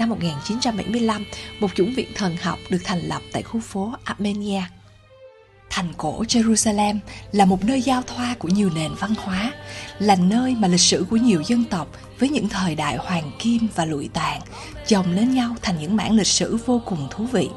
Năm 0.00 0.08
1975, 0.08 1.24
một 1.60 1.68
chủng 1.74 1.94
viện 1.94 2.08
thần 2.14 2.36
học 2.36 2.58
được 2.70 2.78
thành 2.84 3.00
lập 3.00 3.22
tại 3.32 3.42
khu 3.42 3.60
phố 3.60 3.92
Armenia. 4.04 4.62
Thành 5.70 5.92
cổ 5.96 6.22
Jerusalem 6.22 6.98
là 7.32 7.44
một 7.44 7.64
nơi 7.64 7.82
giao 7.82 8.02
thoa 8.02 8.34
của 8.38 8.48
nhiều 8.48 8.70
nền 8.74 8.94
văn 8.94 9.14
hóa, 9.18 9.52
là 9.98 10.16
nơi 10.16 10.54
mà 10.58 10.68
lịch 10.68 10.80
sử 10.80 11.06
của 11.10 11.16
nhiều 11.16 11.42
dân 11.46 11.64
tộc 11.64 11.88
với 12.18 12.28
những 12.28 12.48
thời 12.48 12.74
đại 12.74 12.96
hoàng 12.96 13.30
kim 13.38 13.68
và 13.74 13.84
lụi 13.84 14.08
tàn 14.12 14.40
chồng 14.86 15.12
lên 15.12 15.34
nhau 15.34 15.54
thành 15.62 15.78
những 15.80 15.96
mảng 15.96 16.12
lịch 16.12 16.26
sử 16.26 16.56
vô 16.66 16.82
cùng 16.84 17.08
thú 17.10 17.24
vị. 17.24 17.48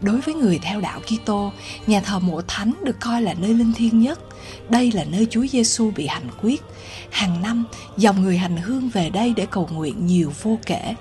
Đối 0.00 0.20
với 0.20 0.34
người 0.34 0.58
theo 0.62 0.80
đạo 0.80 1.00
Kitô, 1.00 1.52
nhà 1.86 2.00
thờ 2.00 2.18
mộ 2.18 2.42
thánh 2.48 2.72
được 2.84 3.00
coi 3.00 3.22
là 3.22 3.34
nơi 3.34 3.54
linh 3.54 3.72
thiêng 3.72 4.00
nhất. 4.00 4.20
Đây 4.68 4.92
là 4.92 5.04
nơi 5.04 5.26
Chúa 5.30 5.46
Giêsu 5.46 5.90
bị 5.90 6.06
hành 6.06 6.28
quyết. 6.42 6.62
Hàng 7.10 7.42
năm, 7.42 7.64
dòng 7.96 8.22
người 8.22 8.38
hành 8.38 8.56
hương 8.56 8.88
về 8.88 9.10
đây 9.10 9.32
để 9.36 9.46
cầu 9.50 9.68
nguyện 9.72 10.06
nhiều 10.06 10.32
vô 10.42 10.58
kể. 10.66 10.94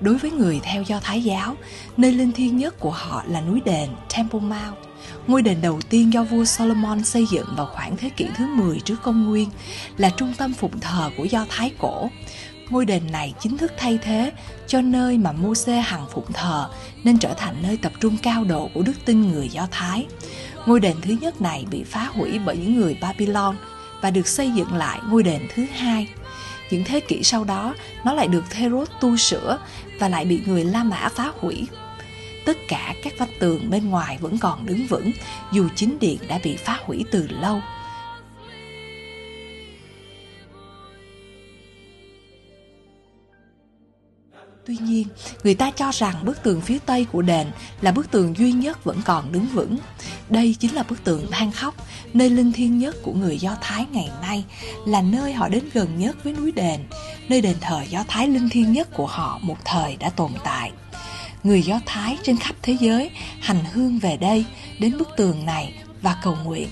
Đối 0.00 0.18
với 0.18 0.30
người 0.30 0.60
theo 0.62 0.82
Do 0.82 1.00
Thái 1.02 1.24
giáo, 1.24 1.56
nơi 1.96 2.12
linh 2.12 2.32
thiêng 2.32 2.56
nhất 2.56 2.80
của 2.80 2.90
họ 2.90 3.22
là 3.28 3.40
núi 3.40 3.60
đền 3.64 3.88
Temple 4.14 4.40
Mount 4.40 4.90
ngôi 5.26 5.42
đền 5.42 5.60
đầu 5.62 5.80
tiên 5.90 6.12
do 6.12 6.24
vua 6.24 6.44
Solomon 6.44 7.04
xây 7.04 7.26
dựng 7.26 7.46
vào 7.56 7.66
khoảng 7.66 7.96
thế 7.96 8.08
kỷ 8.08 8.26
thứ 8.36 8.46
10 8.46 8.80
trước 8.80 9.02
công 9.02 9.24
nguyên, 9.24 9.48
là 9.96 10.10
trung 10.10 10.34
tâm 10.38 10.52
phụng 10.52 10.80
thờ 10.80 11.10
của 11.16 11.24
Do 11.24 11.46
Thái 11.48 11.72
cổ. 11.78 12.10
Ngôi 12.70 12.84
đền 12.84 13.02
này 13.12 13.34
chính 13.40 13.58
thức 13.58 13.72
thay 13.78 13.98
thế 14.02 14.32
cho 14.66 14.80
nơi 14.80 15.18
mà 15.18 15.32
Moses 15.32 15.84
hằng 15.84 16.06
phụng 16.12 16.32
thờ 16.32 16.68
nên 17.04 17.18
trở 17.18 17.34
thành 17.34 17.56
nơi 17.62 17.76
tập 17.76 17.92
trung 18.00 18.16
cao 18.22 18.44
độ 18.44 18.70
của 18.74 18.82
đức 18.82 18.92
tin 19.04 19.32
người 19.32 19.48
Do 19.48 19.66
Thái. 19.70 20.06
Ngôi 20.66 20.80
đền 20.80 20.96
thứ 21.02 21.16
nhất 21.20 21.40
này 21.40 21.66
bị 21.70 21.84
phá 21.84 22.04
hủy 22.04 22.38
bởi 22.38 22.56
những 22.56 22.76
người 22.76 22.98
Babylon 23.00 23.56
và 24.00 24.10
được 24.10 24.28
xây 24.28 24.50
dựng 24.50 24.74
lại 24.74 25.00
ngôi 25.08 25.22
đền 25.22 25.42
thứ 25.54 25.64
hai. 25.74 26.08
Những 26.70 26.84
thế 26.84 27.00
kỷ 27.00 27.22
sau 27.22 27.44
đó, 27.44 27.74
nó 28.04 28.14
lại 28.14 28.28
được 28.28 28.54
Herod 28.54 28.88
tu 29.00 29.16
sửa 29.16 29.58
và 30.00 30.08
lại 30.08 30.24
bị 30.24 30.40
người 30.46 30.64
La 30.64 30.84
Mã 30.84 31.08
phá 31.08 31.32
hủy 31.40 31.66
tất 32.46 32.56
cả 32.68 32.94
các 33.02 33.12
vách 33.18 33.38
tường 33.38 33.70
bên 33.70 33.90
ngoài 33.90 34.18
vẫn 34.20 34.38
còn 34.38 34.66
đứng 34.66 34.86
vững 34.86 35.10
dù 35.52 35.68
chính 35.76 35.98
điện 35.98 36.18
đã 36.28 36.40
bị 36.44 36.56
phá 36.56 36.78
hủy 36.84 37.04
từ 37.10 37.26
lâu 37.28 37.60
Tuy 44.66 44.76
nhiên, 44.80 45.08
người 45.44 45.54
ta 45.54 45.70
cho 45.70 45.90
rằng 45.90 46.24
bức 46.24 46.42
tường 46.42 46.60
phía 46.60 46.78
tây 46.86 47.06
của 47.12 47.22
đền 47.22 47.46
là 47.80 47.92
bức 47.92 48.10
tường 48.10 48.34
duy 48.36 48.52
nhất 48.52 48.84
vẫn 48.84 49.00
còn 49.04 49.32
đứng 49.32 49.46
vững. 49.46 49.76
Đây 50.30 50.56
chính 50.60 50.74
là 50.74 50.82
bức 50.82 51.04
tượng 51.04 51.30
than 51.30 51.52
khóc, 51.52 51.74
nơi 52.12 52.30
linh 52.30 52.52
thiêng 52.52 52.78
nhất 52.78 52.96
của 53.02 53.12
người 53.12 53.38
Do 53.38 53.56
Thái 53.60 53.86
ngày 53.92 54.08
nay, 54.22 54.44
là 54.86 55.02
nơi 55.02 55.32
họ 55.32 55.48
đến 55.48 55.64
gần 55.72 55.98
nhất 55.98 56.24
với 56.24 56.32
núi 56.32 56.52
đền, 56.52 56.80
nơi 57.28 57.40
đền 57.40 57.56
thờ 57.60 57.82
Do 57.88 58.04
Thái 58.08 58.28
linh 58.28 58.48
thiêng 58.48 58.72
nhất 58.72 58.88
của 58.94 59.06
họ 59.06 59.38
một 59.42 59.56
thời 59.64 59.96
đã 59.96 60.10
tồn 60.10 60.30
tại 60.44 60.72
người 61.44 61.62
Do 61.62 61.80
Thái 61.86 62.18
trên 62.22 62.36
khắp 62.36 62.56
thế 62.62 62.76
giới 62.80 63.10
hành 63.40 63.64
hương 63.72 63.98
về 63.98 64.16
đây 64.16 64.44
đến 64.78 64.98
bức 64.98 65.08
tường 65.16 65.46
này 65.46 65.74
và 66.02 66.16
cầu 66.22 66.36
nguyện. 66.44 66.68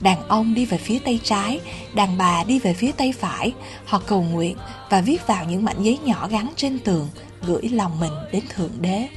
Đàn 0.00 0.28
ông 0.28 0.54
đi 0.54 0.66
về 0.66 0.78
phía 0.78 0.98
tay 0.98 1.20
trái, 1.24 1.60
đàn 1.94 2.18
bà 2.18 2.44
đi 2.44 2.58
về 2.58 2.74
phía 2.74 2.92
tay 2.92 3.12
phải. 3.12 3.52
Họ 3.84 4.02
cầu 4.06 4.22
nguyện 4.22 4.56
và 4.90 5.00
viết 5.00 5.26
vào 5.26 5.44
những 5.44 5.64
mảnh 5.64 5.82
giấy 5.82 5.98
nhỏ 6.04 6.28
gắn 6.30 6.52
trên 6.56 6.78
tường, 6.78 7.08
gửi 7.42 7.68
lòng 7.68 8.00
mình 8.00 8.12
đến 8.32 8.44
Thượng 8.48 8.72
Đế. 8.80 9.08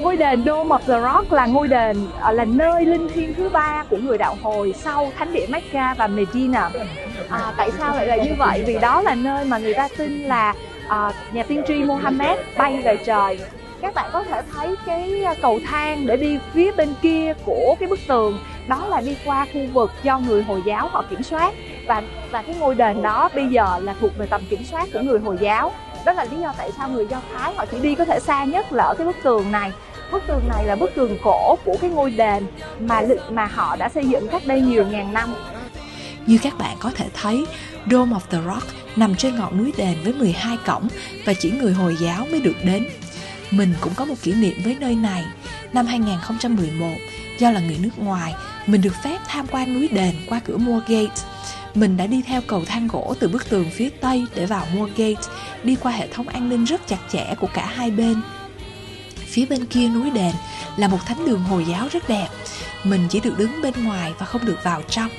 Ngôi 0.00 0.16
đền 0.16 0.44
Dome 0.44 0.76
of 0.76 0.78
the 0.78 1.00
Rock 1.00 1.32
là 1.32 1.46
ngôi 1.46 1.68
đền 1.68 1.96
à, 2.20 2.32
là 2.32 2.44
nơi 2.44 2.84
linh 2.84 3.08
thiêng 3.08 3.34
thứ 3.34 3.48
ba 3.48 3.84
của 3.90 3.96
người 3.96 4.18
đạo 4.18 4.36
hồi 4.42 4.74
sau 4.76 5.12
thánh 5.18 5.32
địa 5.32 5.46
Mecca 5.48 5.94
và 5.94 6.06
Medina. 6.06 6.70
À, 7.28 7.52
tại 7.56 7.70
sao 7.78 7.94
lại 7.94 8.06
là 8.06 8.16
như 8.16 8.30
vậy? 8.38 8.64
Vì 8.66 8.78
đó 8.78 9.02
là 9.02 9.14
nơi 9.14 9.44
mà 9.44 9.58
người 9.58 9.74
ta 9.74 9.88
tin 9.98 10.22
là 10.22 10.54
à, 10.88 11.12
nhà 11.32 11.42
tiên 11.42 11.62
tri 11.66 11.74
Mohammed 11.74 12.38
bay 12.56 12.82
về 12.84 12.98
trời 13.06 13.38
các 13.80 13.94
bạn 13.94 14.10
có 14.12 14.22
thể 14.22 14.42
thấy 14.54 14.76
cái 14.86 15.24
à, 15.24 15.34
cầu 15.42 15.60
thang 15.66 16.06
để 16.06 16.16
đi 16.16 16.38
phía 16.52 16.72
bên 16.72 16.94
kia 17.02 17.34
của 17.44 17.74
cái 17.80 17.88
bức 17.88 17.98
tường 18.08 18.38
đó 18.68 18.86
là 18.88 19.00
đi 19.00 19.16
qua 19.24 19.46
khu 19.52 19.60
vực 19.72 19.90
do 20.02 20.18
người 20.18 20.42
hồi 20.42 20.62
giáo 20.66 20.88
họ 20.88 21.04
kiểm 21.10 21.22
soát 21.22 21.54
và 21.86 22.02
và 22.30 22.42
cái 22.42 22.56
ngôi 22.60 22.74
đền 22.74 23.02
đó 23.02 23.28
bây 23.34 23.46
giờ 23.46 23.78
là 23.82 23.94
thuộc 24.00 24.18
về 24.18 24.26
tầm 24.26 24.40
kiểm 24.50 24.64
soát 24.64 24.88
của 24.92 25.00
người 25.00 25.18
hồi 25.18 25.36
giáo 25.40 25.72
đó 26.04 26.12
là 26.12 26.24
lý 26.24 26.36
do 26.40 26.52
tại 26.58 26.70
sao 26.76 26.88
người 26.88 27.06
do 27.10 27.20
thái 27.34 27.54
họ 27.54 27.66
chỉ 27.66 27.78
đi 27.82 27.94
có 27.94 28.04
thể 28.04 28.20
xa 28.20 28.44
nhất 28.44 28.72
là 28.72 28.84
ở 28.84 28.94
cái 28.94 29.06
bức 29.06 29.16
tường 29.24 29.52
này 29.52 29.72
bức 30.12 30.22
tường 30.26 30.48
này 30.48 30.64
là 30.64 30.76
bức 30.76 30.90
tường 30.94 31.18
cổ 31.22 31.56
của 31.64 31.76
cái 31.80 31.90
ngôi 31.90 32.10
đền 32.10 32.46
mà 32.80 33.02
mà 33.30 33.46
họ 33.46 33.76
đã 33.76 33.88
xây 33.88 34.06
dựng 34.06 34.28
cách 34.28 34.42
đây 34.46 34.60
nhiều 34.60 34.86
ngàn 34.86 35.12
năm 35.12 35.34
như 36.26 36.38
các 36.42 36.58
bạn 36.58 36.76
có 36.80 36.90
thể 36.94 37.06
thấy 37.14 37.46
Dome 37.90 38.16
of 38.16 38.20
the 38.30 38.38
Rock 38.46 38.66
nằm 38.96 39.14
trên 39.14 39.36
ngọn 39.36 39.58
núi 39.58 39.72
đền 39.76 39.96
với 40.04 40.12
12 40.12 40.58
cổng 40.66 40.88
và 41.24 41.32
chỉ 41.40 41.50
người 41.50 41.72
Hồi 41.72 41.96
giáo 42.00 42.26
mới 42.30 42.40
được 42.40 42.56
đến. 42.64 42.88
Mình 43.50 43.74
cũng 43.80 43.92
có 43.96 44.04
một 44.04 44.14
kỷ 44.22 44.32
niệm 44.32 44.56
với 44.64 44.76
nơi 44.80 44.94
này. 44.94 45.24
Năm 45.72 45.86
2011, 45.86 46.86
do 47.38 47.50
là 47.50 47.60
người 47.60 47.78
nước 47.82 47.98
ngoài, 47.98 48.34
mình 48.66 48.82
được 48.82 48.94
phép 49.04 49.18
tham 49.28 49.46
quan 49.50 49.74
núi 49.74 49.88
đền 49.88 50.14
qua 50.28 50.40
cửa 50.44 50.56
Moorgate. 50.56 51.22
Mình 51.74 51.96
đã 51.96 52.06
đi 52.06 52.22
theo 52.26 52.40
cầu 52.46 52.64
thang 52.64 52.88
gỗ 52.88 53.14
từ 53.20 53.28
bức 53.28 53.50
tường 53.50 53.70
phía 53.70 53.88
tây 53.88 54.24
để 54.34 54.46
vào 54.46 54.66
Moorgate, 54.74 55.22
đi 55.62 55.76
qua 55.80 55.92
hệ 55.92 56.08
thống 56.08 56.28
an 56.28 56.48
ninh 56.48 56.64
rất 56.64 56.86
chặt 56.86 56.98
chẽ 57.12 57.34
của 57.40 57.48
cả 57.54 57.66
hai 57.66 57.90
bên. 57.90 58.22
Phía 59.16 59.46
bên 59.46 59.66
kia 59.66 59.88
núi 59.88 60.10
đền 60.10 60.34
là 60.76 60.88
một 60.88 60.98
thánh 61.06 61.24
đường 61.26 61.40
Hồi 61.40 61.64
giáo 61.68 61.88
rất 61.92 62.08
đẹp. 62.08 62.28
Mình 62.84 63.06
chỉ 63.10 63.20
được 63.20 63.38
đứng 63.38 63.62
bên 63.62 63.84
ngoài 63.84 64.12
và 64.18 64.26
không 64.26 64.44
được 64.44 64.58
vào 64.64 64.82
trong 64.82 65.10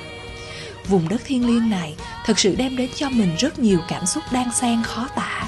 vùng 0.88 1.08
đất 1.08 1.22
thiên 1.24 1.46
liêng 1.46 1.70
này 1.70 1.94
thực 2.26 2.38
sự 2.38 2.54
đem 2.54 2.76
đến 2.76 2.90
cho 2.94 3.10
mình 3.10 3.30
rất 3.38 3.58
nhiều 3.58 3.80
cảm 3.88 4.06
xúc 4.06 4.22
đan 4.32 4.52
xen 4.52 4.82
khó 4.82 5.08
tả 5.16 5.44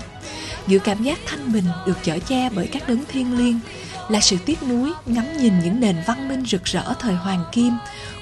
giữa 0.66 0.78
cảm 0.78 1.02
giác 1.02 1.18
thanh 1.26 1.52
bình 1.52 1.64
được 1.87 1.99
chở 2.02 2.18
che 2.18 2.50
bởi 2.50 2.66
các 2.66 2.88
đấng 2.88 3.04
thiên 3.08 3.38
liêng 3.38 3.61
là 4.08 4.20
sự 4.20 4.37
tiếc 4.46 4.62
nuối 4.62 4.92
ngắm 5.06 5.37
nhìn 5.37 5.52
những 5.64 5.80
nền 5.80 5.96
văn 6.06 6.28
minh 6.28 6.44
rực 6.46 6.64
rỡ 6.64 6.94
thời 6.99 7.14
hoàng 7.14 7.44
kim 7.52 7.73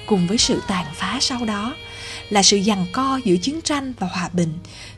cùng 0.07 0.27
với 0.27 0.37
sự 0.37 0.61
tàn 0.67 0.85
phá 0.95 1.17
sau 1.21 1.45
đó 1.45 1.75
là 2.33 2.43
sự 2.43 2.59
giằng 2.59 2.85
co 2.91 3.19
giữa 3.23 3.35
chiến 3.41 3.61
tranh 3.63 3.93
và 3.99 4.07
hòa 4.07 4.29
bình 4.33 4.49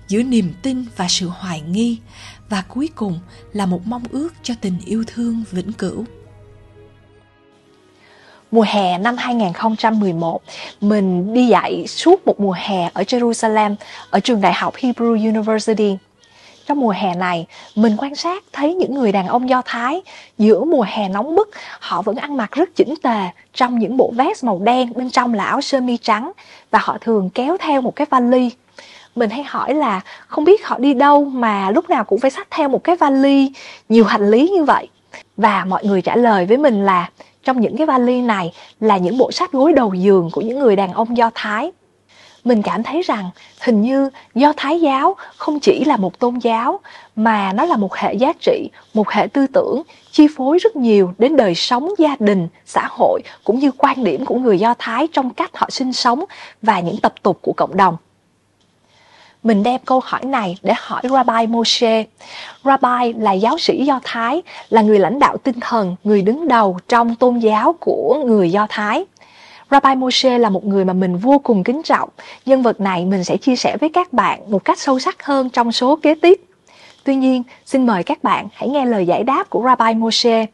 giữa 0.08 0.24
niềm 0.24 0.54
tin 0.62 0.86
và 0.98 1.08
sự 1.10 1.28
hoài 1.28 1.62
nghi 1.62 1.98
và 2.50 2.64
cuối 2.68 2.90
cùng 2.96 3.20
là 3.54 3.66
một 3.66 3.82
mong 3.86 4.04
ước 4.12 4.30
cho 4.44 4.54
tình 4.62 4.78
yêu 4.86 5.04
thương 5.08 5.44
vĩnh 5.52 5.74
cửu 5.74 6.06
mùa 8.52 8.66
hè 8.68 8.98
năm 8.98 9.18
2011, 9.18 10.42
mình 10.82 11.34
đi 11.34 11.48
dạy 11.48 11.88
suốt 11.88 12.28
một 12.28 12.40
mùa 12.40 12.56
hè 12.58 12.90
ở 12.94 13.02
Jerusalem, 13.02 13.76
ở 14.10 14.20
trường 14.20 14.42
đại 14.42 14.54
học 14.54 14.76
Hebrew 14.76 15.12
University. 15.14 15.98
Trong 16.66 16.80
mùa 16.80 16.94
hè 16.98 17.16
này, 17.16 17.46
mình 17.76 17.96
quan 17.98 18.16
sát 18.16 18.44
thấy 18.54 18.74
những 18.74 18.94
người 18.96 19.12
đàn 19.12 19.28
ông 19.28 19.50
Do 19.50 19.62
Thái 19.66 20.02
giữa 20.38 20.64
mùa 20.64 20.86
hè 20.88 21.10
nóng 21.10 21.36
bức, 21.36 21.50
họ 21.80 22.02
vẫn 22.02 22.16
ăn 22.16 22.38
mặc 22.38 22.52
rất 22.52 22.70
chỉnh 22.76 22.94
tề 23.04 23.20
trong 23.54 23.80
những 23.80 23.98
bộ 23.98 24.12
vest 24.16 24.44
màu 24.44 24.60
đen, 24.64 24.94
bên 24.96 25.10
trong 25.10 25.34
là 25.34 25.44
áo 25.44 25.62
sơ 25.62 25.82
mi 25.82 25.98
trắng 25.98 26.32
và 26.72 26.80
họ 26.82 26.98
thường 27.02 27.30
kéo 27.30 27.58
theo 27.60 27.82
một 27.82 27.96
cái 27.96 28.08
vali. 28.10 28.50
Mình 29.16 29.30
hay 29.30 29.44
hỏi 29.44 29.74
là 29.74 30.02
không 30.28 30.44
biết 30.44 30.66
họ 30.66 30.78
đi 30.78 30.94
đâu 30.94 31.26
mà 31.26 31.72
lúc 31.72 31.90
nào 31.90 32.04
cũng 32.04 32.20
phải 32.20 32.32
xách 32.32 32.48
theo 32.52 32.70
một 32.70 32.84
cái 32.84 32.96
vali 32.96 33.52
nhiều 33.90 34.06
hành 34.06 34.32
lý 34.32 34.50
như 34.50 34.64
vậy. 34.64 34.88
Và 35.38 35.66
mọi 35.66 35.86
người 35.86 36.02
trả 36.02 36.16
lời 36.16 36.46
với 36.46 36.58
mình 36.58 36.86
là 36.86 37.10
trong 37.44 37.62
những 37.62 37.78
cái 37.78 37.88
vali 37.88 38.22
này 38.22 38.54
là 38.80 38.98
những 38.98 39.18
bộ 39.18 39.32
sách 39.32 39.52
gối 39.52 39.74
đầu 39.74 39.94
giường 39.94 40.30
của 40.34 40.42
những 40.42 40.60
người 40.60 40.76
đàn 40.76 40.94
ông 40.94 41.18
Do 41.18 41.32
Thái. 41.36 41.72
Mình 42.46 42.62
cảm 42.62 42.84
thấy 42.84 43.02
rằng 43.02 43.30
hình 43.62 43.82
như 43.82 44.10
Do 44.36 44.54
Thái 44.58 44.82
giáo 44.82 45.16
không 45.38 45.60
chỉ 45.60 45.86
là 45.86 45.98
một 45.98 46.20
tôn 46.20 46.38
giáo 46.38 46.80
mà 47.16 47.54
nó 47.54 47.66
là 47.66 47.78
một 47.78 47.96
hệ 47.96 48.14
giá 48.14 48.34
trị, 48.40 48.70
một 48.94 49.10
hệ 49.10 49.28
tư 49.28 49.48
tưởng 49.48 49.82
chi 50.12 50.28
phối 50.38 50.58
rất 50.58 50.76
nhiều 50.76 51.14
đến 51.18 51.36
đời 51.36 51.56
sống 51.56 51.90
gia 51.98 52.16
đình, 52.20 52.48
xã 52.66 52.88
hội 52.90 53.22
cũng 53.44 53.60
như 53.60 53.72
quan 53.78 54.04
điểm 54.04 54.26
của 54.26 54.36
người 54.36 54.60
Do 54.60 54.74
Thái 54.80 55.08
trong 55.14 55.30
cách 55.30 55.52
họ 55.54 55.70
sinh 55.70 55.94
sống 55.94 56.24
và 56.62 56.80
những 56.80 56.98
tập 56.98 57.14
tục 57.24 57.40
của 57.42 57.54
cộng 57.54 57.78
đồng 57.78 57.98
mình 59.46 59.64
đem 59.64 59.82
câu 59.86 60.02
hỏi 60.04 60.22
này 60.26 60.58
để 60.62 60.74
hỏi 60.78 61.02
Rabbi 61.04 61.48
Moshe. 61.48 62.04
Rabbi 62.64 63.14
là 63.20 63.32
giáo 63.32 63.58
sĩ 63.58 63.86
Do 63.86 64.00
Thái, 64.04 64.42
là 64.70 64.82
người 64.82 65.00
lãnh 65.00 65.20
đạo 65.20 65.38
tinh 65.38 65.60
thần, 65.62 65.96
người 66.04 66.22
đứng 66.22 66.48
đầu 66.48 66.78
trong 66.88 67.16
tôn 67.16 67.40
giáo 67.40 67.76
của 67.80 68.24
người 68.26 68.52
Do 68.52 68.68
Thái. 68.70 69.06
Rabbi 69.72 69.96
Moshe 69.96 70.38
là 70.38 70.50
một 70.50 70.66
người 70.66 70.86
mà 70.86 70.94
mình 70.94 71.18
vô 71.18 71.40
cùng 71.44 71.64
kính 71.64 71.82
trọng. 71.84 72.10
Nhân 72.46 72.62
vật 72.62 72.82
này 72.82 73.06
mình 73.06 73.24
sẽ 73.24 73.38
chia 73.38 73.56
sẻ 73.56 73.78
với 73.78 73.90
các 73.90 74.14
bạn 74.14 74.52
một 74.52 74.66
cách 74.66 74.80
sâu 74.80 75.00
sắc 75.00 75.24
hơn 75.24 75.50
trong 75.50 75.72
số 75.72 75.96
kế 75.96 76.16
tiếp. 76.16 76.42
Tuy 77.04 77.16
nhiên, 77.16 77.44
xin 77.66 77.86
mời 77.86 78.04
các 78.04 78.24
bạn 78.24 78.48
hãy 78.54 78.70
nghe 78.70 78.86
lời 78.86 79.06
giải 79.06 79.24
đáp 79.24 79.50
của 79.50 79.64
Rabbi 79.64 79.94
Moshe. 79.94 80.46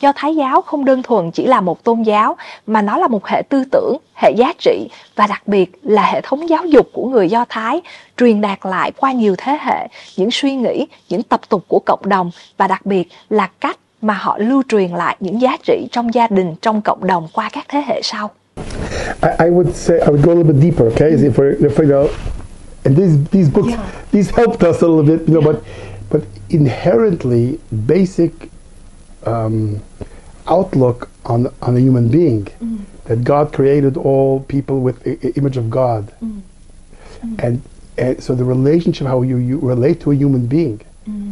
Do 0.00 0.12
Thái 0.16 0.36
giáo 0.36 0.62
không 0.62 0.84
đơn 0.84 1.02
thuần 1.02 1.30
chỉ 1.30 1.46
là 1.46 1.60
một 1.60 1.84
tôn 1.84 2.02
giáo, 2.02 2.36
mà 2.66 2.82
nó 2.82 2.98
là 2.98 3.08
một 3.08 3.26
hệ 3.26 3.42
tư 3.48 3.64
tưởng, 3.72 3.96
hệ 4.14 4.30
giá 4.36 4.52
trị 4.58 4.88
và 5.16 5.26
đặc 5.26 5.48
biệt 5.48 5.72
là 5.82 6.04
hệ 6.12 6.20
thống 6.20 6.48
giáo 6.48 6.66
dục 6.66 6.86
của 6.92 7.08
người 7.08 7.28
Do 7.28 7.44
Thái, 7.48 7.80
truyền 8.16 8.40
đạt 8.40 8.58
lại 8.62 8.92
qua 8.96 9.12
nhiều 9.12 9.34
thế 9.38 9.58
hệ 9.60 9.88
những 10.16 10.30
suy 10.30 10.56
nghĩ, 10.56 10.86
những 11.08 11.22
tập 11.22 11.40
tục 11.48 11.64
của 11.68 11.78
cộng 11.86 12.08
đồng 12.08 12.30
và 12.56 12.66
đặc 12.66 12.86
biệt 12.86 13.08
là 13.28 13.46
cách 13.60 13.78
mà 14.02 14.14
họ 14.14 14.38
lưu 14.38 14.62
truyền 14.68 14.90
lại 14.90 15.16
những 15.20 15.40
giá 15.40 15.56
trị 15.62 15.88
trong 15.92 16.14
gia 16.14 16.26
đình, 16.26 16.54
trong 16.62 16.82
cộng 16.82 17.06
đồng 17.06 17.28
qua 17.32 17.48
các 17.52 17.64
thế 17.68 17.82
hệ 17.86 18.00
sau. 18.02 18.30
I, 19.22 19.46
I 19.46 19.50
would 19.50 19.74
say 19.74 20.00
I 20.00 20.08
would 20.08 20.22
go 20.22 20.32
a 20.32 20.34
little 20.34 20.52
bit 20.52 20.60
deeper, 20.60 20.86
okay? 20.88 21.12
Is 21.12 21.22
if 21.22 21.38
we're, 21.38 21.52
if 21.52 21.78
we 21.78 21.86
go, 21.86 22.14
and 22.84 22.96
these 22.96 23.22
these 23.28 23.48
books 23.48 23.70
yeah. 23.70 24.02
these 24.10 24.30
helped 24.30 24.62
us 24.62 24.82
a 24.82 24.86
little 24.86 25.04
bit, 25.04 25.28
you 25.28 25.34
know, 25.34 25.40
yeah. 25.40 25.52
but 25.52 25.64
but 26.10 26.28
inherently 26.50 27.58
basic 27.86 28.50
um, 29.24 29.82
outlook 30.46 31.10
on 31.24 31.52
on 31.62 31.76
a 31.76 31.80
human 31.80 32.08
being. 32.08 32.44
Mm. 32.44 32.80
That 33.04 33.22
God 33.22 33.52
created 33.52 33.98
all 33.98 34.40
people 34.40 34.80
with 34.80 35.02
the 35.02 35.34
image 35.36 35.58
of 35.58 35.68
God, 35.68 36.10
mm. 36.22 36.40
Mm. 37.22 37.44
and 37.44 37.62
and 37.98 38.22
so 38.22 38.34
the 38.34 38.44
relationship 38.44 39.06
how 39.06 39.22
you, 39.22 39.36
you 39.36 39.58
relate 39.58 40.00
to 40.00 40.10
a 40.10 40.14
human 40.14 40.46
being, 40.46 40.80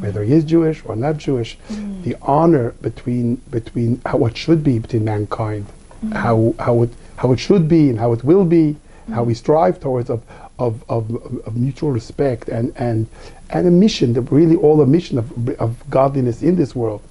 whether 0.00 0.22
he 0.22 0.32
is 0.32 0.44
Jewish 0.44 0.82
or 0.84 0.96
not 0.96 1.16
Jewish, 1.16 1.58
the 2.02 2.16
honor 2.22 2.72
between 2.82 3.36
between 3.50 4.00
how 4.04 4.18
what 4.18 4.36
should 4.36 4.62
be 4.62 4.78
between 4.78 5.04
mankind, 5.04 5.66
how 6.12 6.54
how 6.58 6.82
it 6.82 6.90
how 7.16 7.32
it 7.32 7.38
should 7.38 7.68
be 7.68 7.90
and 7.90 7.98
how 7.98 8.12
it 8.12 8.24
will 8.24 8.44
be, 8.44 8.76
how 9.12 9.22
we 9.22 9.34
strive 9.34 9.80
towards 9.80 10.10
of 10.10 10.22
of, 10.58 10.84
of, 10.88 11.10
of 11.46 11.56
mutual 11.56 11.90
respect 11.90 12.48
and, 12.48 12.72
and 12.76 13.08
and 13.50 13.66
a 13.66 13.70
mission, 13.70 14.12
the, 14.12 14.20
really 14.22 14.56
all 14.56 14.80
a 14.80 14.86
mission 14.86 15.18
of, 15.18 15.60
of 15.60 15.90
godliness 15.90 16.42
in 16.42 16.56
this 16.56 16.74
world. 16.74 17.02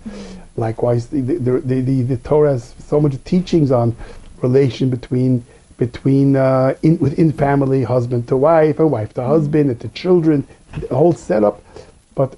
Likewise, 0.58 1.08
the, 1.08 1.22
the, 1.22 1.60
the, 1.60 2.01
the, 2.01 2.17
Torah 2.17 2.51
has 2.53 2.74
so 2.79 3.00
much 3.00 3.22
teachings 3.24 3.72
on 3.72 3.96
relation 4.41 4.89
between 4.89 5.46
between 5.77 6.36
uh, 6.36 6.75
in, 6.84 7.00
within 7.00 7.31
family, 7.31 7.84
husband 7.84 8.27
to 8.27 8.38
wife, 8.38 8.79
and 8.79 8.91
wife 8.91 9.13
to 9.15 9.24
husband, 9.24 9.70
and 9.70 9.79
to 9.79 9.88
children, 9.89 10.48
the 10.77 10.96
whole 10.96 11.13
setup. 11.13 11.62
But 12.13 12.36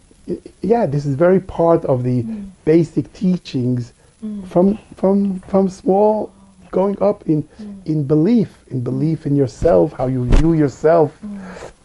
yeah, 0.62 0.86
this 0.86 1.06
is 1.06 1.16
very 1.16 1.40
part 1.40 1.84
of 1.86 2.04
the 2.04 2.22
basic 2.66 3.12
teachings 3.14 3.94
from 4.48 4.78
from 4.96 5.40
from 5.42 5.70
small 5.70 6.32
going 6.74 7.02
up 7.02 7.24
in 7.30 7.48
in 7.86 8.04
belief, 8.04 8.50
in 8.68 8.84
belief 8.84 9.26
in 9.26 9.36
yourself, 9.38 9.94
how 9.94 10.08
you 10.08 10.26
view 10.38 10.54
yourself, 10.54 11.18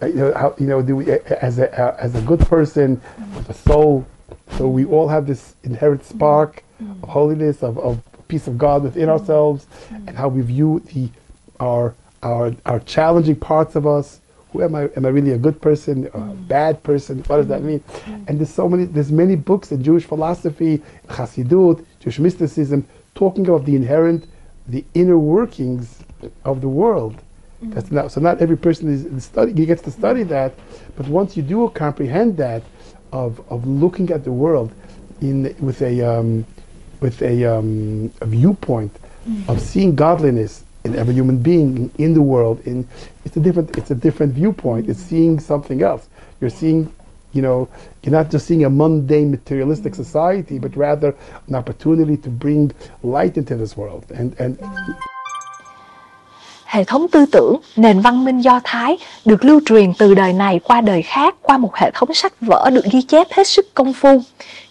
uh, 0.02 0.06
you 0.06 0.14
know, 0.14 0.32
how 0.34 0.54
you 0.58 0.66
know 0.66 0.82
do 0.82 0.96
we, 0.96 1.12
uh, 1.12 1.18
as 1.48 1.60
a 1.60 1.66
uh, 1.80 1.96
as 2.00 2.16
a 2.16 2.22
good 2.22 2.40
person 2.40 3.00
with 3.36 3.48
a 3.48 3.54
soul. 3.54 4.04
So 4.56 4.66
we 4.66 4.84
all 4.84 5.08
have 5.08 5.26
this 5.26 5.54
inherent 5.62 6.04
spark 6.04 6.64
of 7.02 7.08
holiness, 7.08 7.62
of, 7.62 7.78
of 7.78 8.00
peace 8.28 8.46
of 8.48 8.58
God 8.58 8.82
within 8.82 9.08
ourselves, 9.08 9.66
and 10.06 10.16
how 10.16 10.28
we 10.28 10.42
view 10.42 10.80
the 10.92 11.08
our 11.60 11.94
our 12.22 12.52
our 12.66 12.80
challenging 12.80 13.36
parts 13.36 13.76
of 13.76 13.86
us. 13.86 14.20
Who 14.52 14.62
am 14.62 14.74
I? 14.74 14.88
Am 14.96 15.04
I 15.04 15.10
really 15.10 15.32
a 15.32 15.38
good 15.38 15.60
person 15.60 16.08
or 16.14 16.22
a 16.22 16.34
bad 16.56 16.82
person? 16.82 17.22
What 17.28 17.36
does 17.36 17.48
that 17.48 17.62
mean? 17.62 17.84
And 18.26 18.38
there's 18.38 18.54
so 18.62 18.66
many. 18.68 18.84
There's 18.84 19.12
many 19.12 19.36
books 19.36 19.70
in 19.72 19.82
Jewish 19.84 20.06
philosophy, 20.06 20.82
Chassidut, 21.08 21.84
Jewish 22.00 22.18
mysticism, 22.18 22.86
talking 23.14 23.46
about 23.46 23.66
the 23.66 23.76
inherent, 23.76 24.24
the 24.68 24.84
inner 24.94 25.18
workings 25.18 25.98
of 26.44 26.60
the 26.60 26.68
world. 26.68 27.16
That's 27.60 27.90
not, 27.90 28.12
so 28.12 28.20
not 28.20 28.40
every 28.40 28.56
person 28.56 28.88
is 28.92 29.24
study, 29.24 29.52
gets 29.52 29.82
to 29.82 29.90
study 29.90 30.22
that, 30.24 30.54
but 30.96 31.08
once 31.08 31.36
you 31.36 31.42
do 31.42 31.68
comprehend 31.70 32.36
that, 32.36 32.62
of, 33.12 33.40
of 33.50 33.66
looking 33.66 34.10
at 34.10 34.24
the 34.24 34.32
world 34.32 34.72
in 35.20 35.54
with 35.58 35.82
a 35.82 36.02
um, 36.02 36.46
with 37.00 37.22
a, 37.22 37.44
um, 37.44 38.12
a 38.20 38.26
viewpoint 38.26 38.94
of 39.48 39.60
seeing 39.60 39.94
godliness 39.94 40.64
in 40.84 40.94
every 40.96 41.14
human 41.14 41.38
being 41.38 41.90
in 41.98 42.14
the 42.14 42.22
world, 42.22 42.60
in 42.66 42.86
it's 43.24 43.36
a 43.36 43.40
different 43.40 43.76
it's 43.76 43.90
a 43.90 43.94
different 43.94 44.34
viewpoint. 44.34 44.88
It's 44.88 45.00
seeing 45.00 45.40
something 45.40 45.82
else. 45.82 46.08
You're 46.40 46.50
seeing 46.50 46.92
you 47.38 47.44
know, 47.46 47.66
you're 48.02 48.18
not 48.18 48.26
just 48.30 48.46
seeing 48.46 48.64
a 48.64 48.68
mundane 48.68 49.30
materialistic 49.30 49.94
society, 49.94 50.58
but 50.58 50.70
rather 50.74 51.14
an 51.48 51.54
opportunity 51.54 52.16
to 52.16 52.30
bring 52.30 52.70
light 53.02 53.36
into 53.36 53.56
this 53.56 53.76
world. 53.76 54.02
And, 54.18 54.32
and 54.38 54.56
Hệ 56.64 56.84
thống 56.84 57.08
tư 57.08 57.26
tưởng, 57.32 57.56
nền 57.76 58.00
văn 58.00 58.24
minh 58.24 58.40
Do 58.40 58.60
Thái 58.64 58.98
được 59.24 59.44
lưu 59.44 59.60
truyền 59.66 59.92
từ 59.98 60.14
đời 60.14 60.32
này 60.32 60.60
qua 60.64 60.80
đời 60.80 61.02
khác 61.02 61.34
qua 61.42 61.58
một 61.58 61.76
hệ 61.76 61.90
thống 61.94 62.14
sách 62.14 62.32
vở 62.40 62.70
được 62.72 62.84
ghi 62.92 63.02
chép 63.02 63.26
hết 63.30 63.46
sức 63.46 63.74
công 63.74 63.92
phu. 63.92 64.22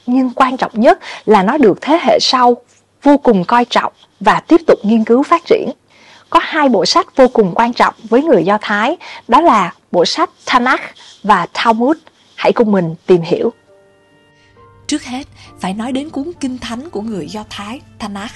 Nhưng 0.06 0.30
quan 0.36 0.58
trọng 0.58 0.72
nhất 0.74 1.00
là 1.26 1.44
nó 1.44 1.58
được 1.58 1.82
thế 1.82 2.00
hệ 2.02 2.18
sau 2.22 2.58
vô 3.04 3.18
cùng 3.18 3.44
coi 3.44 3.66
trọng 3.66 3.94
và 4.20 4.40
tiếp 4.48 4.62
tục 4.68 4.80
nghiên 4.84 5.04
cứu 5.04 5.24
phát 5.24 5.46
triển. 5.46 5.70
Có 6.30 6.40
hai 6.44 6.70
bộ 6.70 6.86
sách 6.86 7.16
vô 7.16 7.28
cùng 7.28 7.52
quan 7.56 7.74
trọng 7.74 7.94
với 8.10 8.24
người 8.24 8.44
Do 8.46 8.58
Thái, 8.62 8.98
đó 9.28 9.42
là 9.42 9.74
bộ 9.92 10.06
sách 10.06 10.30
Tanakh 10.46 10.82
và 11.24 11.48
Talmud. 11.54 11.98
Hãy 12.38 12.54
cùng 12.54 12.72
mình 12.72 12.96
tìm 13.06 13.22
hiểu. 13.22 13.54
Trước 14.88 15.04
hết, 15.04 15.28
phải 15.60 15.74
nói 15.74 15.92
đến 15.92 16.10
cuốn 16.10 16.32
kinh 16.40 16.58
thánh 16.58 16.90
của 16.90 17.02
người 17.02 17.28
Do 17.28 17.44
Thái, 17.50 17.82
Tanakh. 18.00 18.36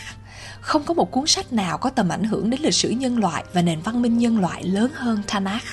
Không 0.61 0.83
có 0.83 0.93
một 0.93 1.11
cuốn 1.11 1.27
sách 1.27 1.53
nào 1.53 1.77
có 1.77 1.89
tầm 1.89 2.09
ảnh 2.09 2.23
hưởng 2.23 2.49
đến 2.49 2.61
lịch 2.61 2.73
sử 2.73 2.89
nhân 2.89 3.19
loại 3.19 3.43
và 3.53 3.61
nền 3.61 3.81
văn 3.81 4.01
minh 4.01 4.17
nhân 4.17 4.39
loại 4.39 4.63
lớn 4.63 4.91
hơn 4.93 5.21
Tanakh. 5.27 5.63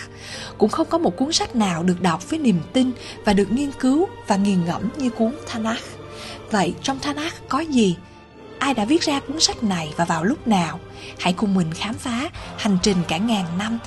Cũng 0.59 0.71
không 0.71 0.87
có 0.91 0.99
một 0.99 1.17
cuốn 1.17 1.33
sách 1.33 1.57
nào 1.57 1.83
được 1.83 2.03
đọc 2.03 2.31
với 2.31 2.38
niềm 2.38 2.61
tin 2.73 2.91
và 3.25 3.33
được 3.33 3.53
nghiên 3.53 3.71
cứu 3.73 4.09
và 4.27 4.37
nghiền 4.37 4.64
ngẫm 4.64 4.88
như 4.97 5.11
cuốn 5.11 5.35
Tanakh. 5.53 5.83
Vậy 6.51 6.75
trong 6.83 6.99
Tanakh 6.99 7.49
có 7.49 7.61
gì? 7.61 7.97
Ai 8.59 8.75
đã 8.75 8.85
viết 8.85 9.03
ra 9.03 9.21
cuốn 9.21 9.41
sách 9.41 9.62
này 9.62 9.95
và 9.97 10.05
vào 10.05 10.25
lúc 10.25 10.49
nào? 10.49 10.81
Hãy 11.19 11.33
cùng 11.33 11.55
mình 11.55 11.73
khám 11.75 11.95
phá 11.95 12.31
hành 12.57 12.79
trình 12.83 12.97
cả 13.09 13.17
ngàn 13.17 13.45
năm 13.59 13.79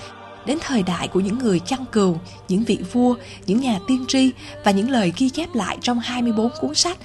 đến 0.45 0.57
thời 0.61 0.83
đại 0.83 1.07
của 1.07 1.19
những 1.19 1.37
người 1.37 1.59
chăn 1.59 1.85
cừu, 1.91 2.17
những 2.47 2.63
vị 2.63 2.79
vua, 2.91 3.15
những 3.45 3.59
nhà 3.59 3.79
tiên 3.87 4.05
tri 4.07 4.31
và 4.63 4.71
những 4.71 4.89
lời 4.89 5.13
ghi 5.17 5.29
chép 5.29 5.55
lại 5.55 5.77
trong 5.81 5.99
24 5.99 6.49
cuốn 6.61 6.75
sách 6.75 6.97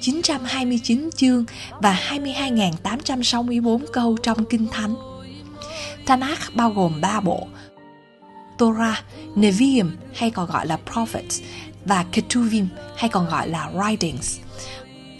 929 0.00 1.10
chương 1.16 1.44
và 1.80 2.00
22.864 2.10 3.78
câu 3.92 4.16
trong 4.22 4.44
Kinh 4.44 4.66
Thánh. 4.68 4.94
Tanakh 6.06 6.54
bao 6.54 6.70
gồm 6.70 7.00
3 7.00 7.20
bộ 7.20 7.46
Torah, 8.58 9.04
Nevi'im 9.36 9.90
hay 10.14 10.30
còn 10.30 10.50
gọi 10.50 10.66
là 10.66 10.78
Prophets 10.92 11.40
và 11.84 12.04
Ketuvim 12.12 12.68
hay 12.96 13.08
còn 13.08 13.28
gọi 13.28 13.48
là 13.48 13.70
Writings. 13.74 14.41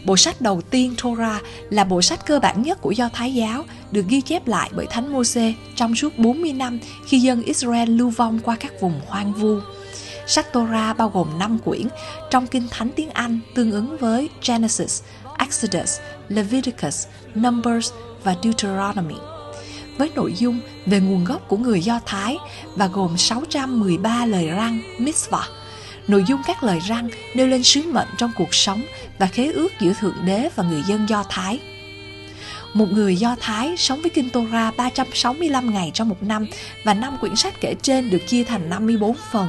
Bộ 0.04 0.16
sách 0.16 0.40
đầu 0.40 0.60
tiên 0.60 0.94
Torah 1.02 1.42
là 1.70 1.84
bộ 1.84 2.02
sách 2.02 2.26
cơ 2.26 2.38
bản 2.40 2.62
nhất 2.62 2.78
của 2.80 2.90
Do 2.90 3.08
Thái 3.12 3.34
giáo, 3.34 3.64
được 3.90 4.04
ghi 4.08 4.20
chép 4.20 4.46
lại 4.46 4.70
bởi 4.74 4.86
Thánh 4.86 5.12
Moses 5.12 5.54
trong 5.76 5.94
suốt 5.94 6.18
40 6.18 6.52
năm 6.52 6.78
khi 7.06 7.18
dân 7.18 7.42
Israel 7.42 7.90
lưu 7.90 8.10
vong 8.10 8.38
qua 8.38 8.56
các 8.60 8.80
vùng 8.80 9.00
hoang 9.06 9.32
vu. 9.32 9.58
Sách 10.26 10.52
Torah 10.52 10.96
bao 10.96 11.08
gồm 11.08 11.38
5 11.38 11.58
quyển, 11.64 11.88
trong 12.30 12.46
kinh 12.46 12.68
thánh 12.70 12.90
tiếng 12.96 13.10
Anh 13.10 13.40
tương 13.54 13.72
ứng 13.72 13.96
với 13.96 14.28
Genesis, 14.46 15.02
Exodus, 15.38 16.00
Leviticus, 16.28 17.06
Numbers 17.34 17.90
và 18.24 18.34
Deuteronomy. 18.42 19.14
Với 19.98 20.10
nội 20.14 20.34
dung 20.38 20.60
về 20.86 21.00
nguồn 21.00 21.24
gốc 21.24 21.48
của 21.48 21.56
người 21.56 21.80
Do 21.80 22.00
Thái 22.06 22.38
và 22.76 22.86
gồm 22.86 23.16
613 23.18 24.26
lời 24.26 24.46
răng 24.46 24.80
mitzvah, 24.98 25.42
Nội 26.08 26.24
dung 26.26 26.40
các 26.46 26.62
lời 26.62 26.78
răng 26.88 27.08
nêu 27.34 27.46
lên 27.46 27.62
sứ 27.62 27.82
mệnh 27.92 28.08
trong 28.18 28.30
cuộc 28.38 28.54
sống 28.54 28.82
và 29.18 29.26
khế 29.26 29.52
ước 29.52 29.72
giữa 29.80 29.92
Thượng 30.00 30.16
Đế 30.24 30.48
và 30.56 30.64
người 30.64 30.82
dân 30.82 31.08
Do 31.08 31.24
Thái. 31.28 31.60
Một 32.74 32.92
người 32.92 33.16
Do 33.16 33.36
Thái 33.40 33.76
sống 33.76 34.00
với 34.00 34.10
Kinh 34.10 34.30
Torah 34.30 34.76
365 34.76 35.74
ngày 35.74 35.90
trong 35.94 36.08
một 36.08 36.22
năm 36.22 36.46
và 36.84 36.94
năm 36.94 37.16
quyển 37.20 37.36
sách 37.36 37.54
kể 37.60 37.74
trên 37.82 38.10
được 38.10 38.26
chia 38.26 38.44
thành 38.44 38.70
54 38.70 39.16
phần. 39.32 39.48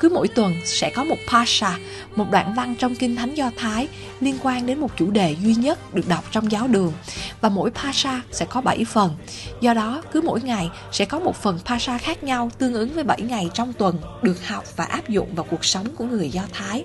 Cứ 0.00 0.08
mỗi 0.08 0.28
tuần 0.28 0.54
sẽ 0.64 0.90
có 0.90 1.04
một 1.04 1.16
Pasha, 1.28 1.78
một 2.16 2.30
đoạn 2.30 2.54
văn 2.54 2.74
trong 2.78 2.94
Kinh 2.94 3.16
Thánh 3.16 3.34
Do 3.34 3.50
Thái 3.56 3.88
liên 4.20 4.38
quan 4.42 4.66
đến 4.66 4.80
một 4.80 4.90
chủ 4.96 5.10
đề 5.10 5.36
duy 5.42 5.54
nhất 5.54 5.94
được 5.94 6.08
đọc 6.08 6.24
trong 6.30 6.52
giáo 6.52 6.68
đường. 6.68 6.92
Và 7.40 7.48
mỗi 7.48 7.70
Pasha 7.70 8.20
sẽ 8.32 8.46
có 8.50 8.60
7 8.60 8.84
phần. 8.84 9.14
Do 9.60 9.74
đó, 9.74 10.02
cứ 10.12 10.20
mỗi 10.20 10.40
ngày 10.42 10.70
sẽ 10.92 11.04
có 11.04 11.18
một 11.18 11.36
phần 11.36 11.58
Pasha 11.64 11.98
khác 11.98 12.24
nhau 12.24 12.50
tương 12.58 12.74
ứng 12.74 12.94
với 12.94 13.04
7 13.04 13.20
ngày 13.22 13.50
trong 13.54 13.72
tuần 13.72 13.98
được 14.22 14.46
học 14.46 14.64
và 14.76 14.84
áp 14.84 15.08
dụng 15.08 15.34
vào 15.34 15.46
cuộc 15.50 15.64
sống 15.64 15.86
của 15.96 16.04
người 16.04 16.30
Do 16.30 16.42
Thái. 16.52 16.84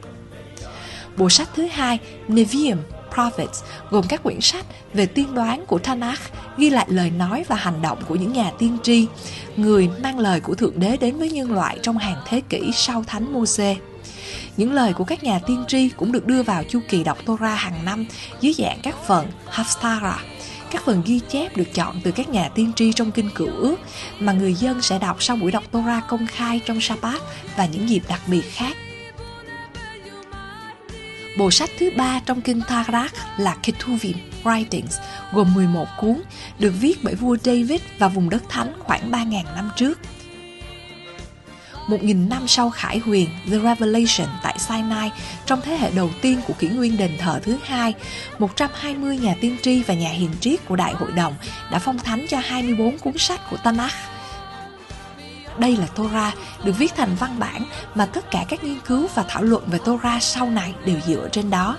Bộ 1.18 1.30
sách 1.30 1.50
thứ 1.56 1.68
hai, 1.72 2.00
Nevi'im, 2.28 2.78
Prophets, 3.14 3.64
gồm 3.90 4.06
các 4.10 4.24
quyển 4.24 4.42
sách 4.42 4.66
về 4.94 5.06
tiên 5.06 5.34
đoán 5.34 5.66
của 5.66 5.80
Tanakh, 5.80 6.22
ghi 6.58 6.70
lại 6.70 6.86
lời 6.90 7.10
nói 7.10 7.46
và 7.48 7.56
hành 7.56 7.82
động 7.82 7.98
của 8.08 8.16
những 8.16 8.34
nhà 8.34 8.52
tiên 8.60 8.78
tri, 8.84 9.08
người 9.56 9.90
mang 10.04 10.20
lời 10.20 10.40
của 10.40 10.56
Thượng 10.56 10.80
Đế 10.80 10.98
đến 10.98 11.18
với 11.18 11.32
nhân 11.32 11.52
loại 11.52 11.80
trong 11.82 11.98
hàng 11.98 12.18
thế 12.28 12.42
kỷ 12.50 12.72
sau 12.74 13.04
Thánh 13.08 13.34
Môse. 13.34 13.76
Những 14.58 14.74
lời 14.74 14.94
của 14.94 15.04
các 15.04 15.24
nhà 15.24 15.40
tiên 15.48 15.64
tri 15.68 15.90
cũng 15.90 16.12
được 16.12 16.26
đưa 16.26 16.44
vào 16.44 16.64
chu 16.64 16.80
kỳ 16.90 17.04
đọc 17.04 17.18
Torah 17.26 17.60
hàng 17.60 17.86
năm 17.86 18.06
dưới 18.42 18.54
dạng 18.54 18.80
các 18.84 18.96
phần 19.08 19.28
Haftarah, 19.52 20.18
các 20.72 20.86
phần 20.86 21.02
ghi 21.06 21.20
chép 21.30 21.58
được 21.58 21.74
chọn 21.74 22.02
từ 22.04 22.12
các 22.12 22.30
nhà 22.30 22.50
tiên 22.50 22.72
tri 22.76 22.94
trong 22.94 23.12
kinh 23.12 23.30
cựu 23.36 23.50
ước 23.58 23.76
mà 24.20 24.34
người 24.34 24.54
dân 24.54 24.82
sẽ 24.82 25.00
đọc 25.00 25.24
sau 25.24 25.36
buổi 25.36 25.52
đọc 25.52 25.64
Torah 25.72 26.08
công 26.08 26.28
khai 26.28 26.62
trong 26.66 26.82
Shabbat 26.82 27.22
và 27.58 27.66
những 27.66 27.90
dịp 27.90 28.04
đặc 28.08 28.22
biệt 28.28 28.42
khác. 28.42 28.78
Bộ 31.38 31.52
sách 31.52 31.70
thứ 31.80 31.90
ba 31.96 32.20
trong 32.26 32.42
kinh 32.42 32.62
Tanakh 32.62 33.14
là 33.38 33.56
Ketuvim 33.64 34.18
Writings, 34.44 35.02
gồm 35.32 35.54
11 35.54 35.86
cuốn, 35.98 36.22
được 36.60 36.74
viết 36.80 37.04
bởi 37.04 37.16
vua 37.16 37.38
David 37.44 37.82
và 37.98 38.08
vùng 38.08 38.30
đất 38.30 38.44
thánh 38.50 38.74
khoảng 38.80 39.12
3.000 39.12 39.44
năm 39.56 39.70
trước. 39.76 40.00
Một 41.88 42.04
nghìn 42.04 42.30
năm 42.30 42.48
sau 42.48 42.70
khải 42.70 42.98
huyền 43.00 43.30
The 43.46 43.60
Revelation 43.60 44.28
tại 44.44 44.60
Sinai 44.60 45.12
trong 45.46 45.62
thế 45.62 45.78
hệ 45.78 45.92
đầu 45.92 46.10
tiên 46.22 46.42
của 46.48 46.54
kỷ 46.54 46.68
nguyên 46.68 46.98
đền 46.98 47.12
thờ 47.20 47.40
thứ 47.44 47.58
hai, 47.64 47.94
120 48.40 49.18
nhà 49.18 49.36
tiên 49.42 49.58
tri 49.62 49.84
và 49.84 49.94
nhà 49.94 50.10
hiền 50.10 50.32
triết 50.40 50.66
của 50.66 50.76
Đại 50.76 50.94
hội 50.94 51.12
đồng 51.12 51.36
đã 51.72 51.80
phong 51.80 52.00
thánh 52.00 52.26
cho 52.30 52.40
24 52.44 52.98
cuốn 52.98 53.18
sách 53.18 53.50
của 53.50 53.58
Tanakh. 53.58 54.13
Đây 55.58 55.78
là 55.78 55.88
Torah 55.88 56.34
được 56.64 56.78
viết 56.78 56.96
thành 56.96 57.16
văn 57.20 57.40
bản 57.40 57.66
mà 57.96 58.06
tất 58.06 58.32
cả 58.32 58.46
các 58.50 58.64
nghiên 58.64 58.80
cứu 58.88 59.08
và 59.16 59.26
thảo 59.28 59.44
luận 59.44 59.64
về 59.68 59.80
Torah 59.86 60.24
sau 60.24 60.50
này 60.50 60.74
đều 60.86 60.98
dựa 61.08 61.30
trên 61.32 61.50
đó. 61.50 61.78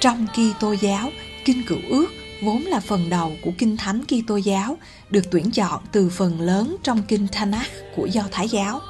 Trong 0.00 0.26
Kitô 0.26 0.72
giáo, 0.72 1.10
Kinh 1.44 1.62
Cựu 1.68 1.78
Ước 1.90 2.06
vốn 2.42 2.62
là 2.62 2.80
phần 2.80 3.10
đầu 3.10 3.32
của 3.42 3.50
Kinh 3.58 3.76
Thánh 3.76 4.04
Kitô 4.04 4.36
giáo, 4.36 4.78
được 5.10 5.30
tuyển 5.30 5.50
chọn 5.50 5.82
từ 5.92 6.08
phần 6.08 6.40
lớn 6.40 6.76
trong 6.82 7.02
Kinh 7.02 7.28
Tanakh 7.28 7.70
của 7.96 8.06
Do 8.06 8.22
Thái 8.32 8.48
giáo. 8.48 8.80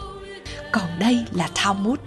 Còn 0.72 0.98
đây 0.98 1.24
là 1.32 1.48
Talmud. 1.54 1.98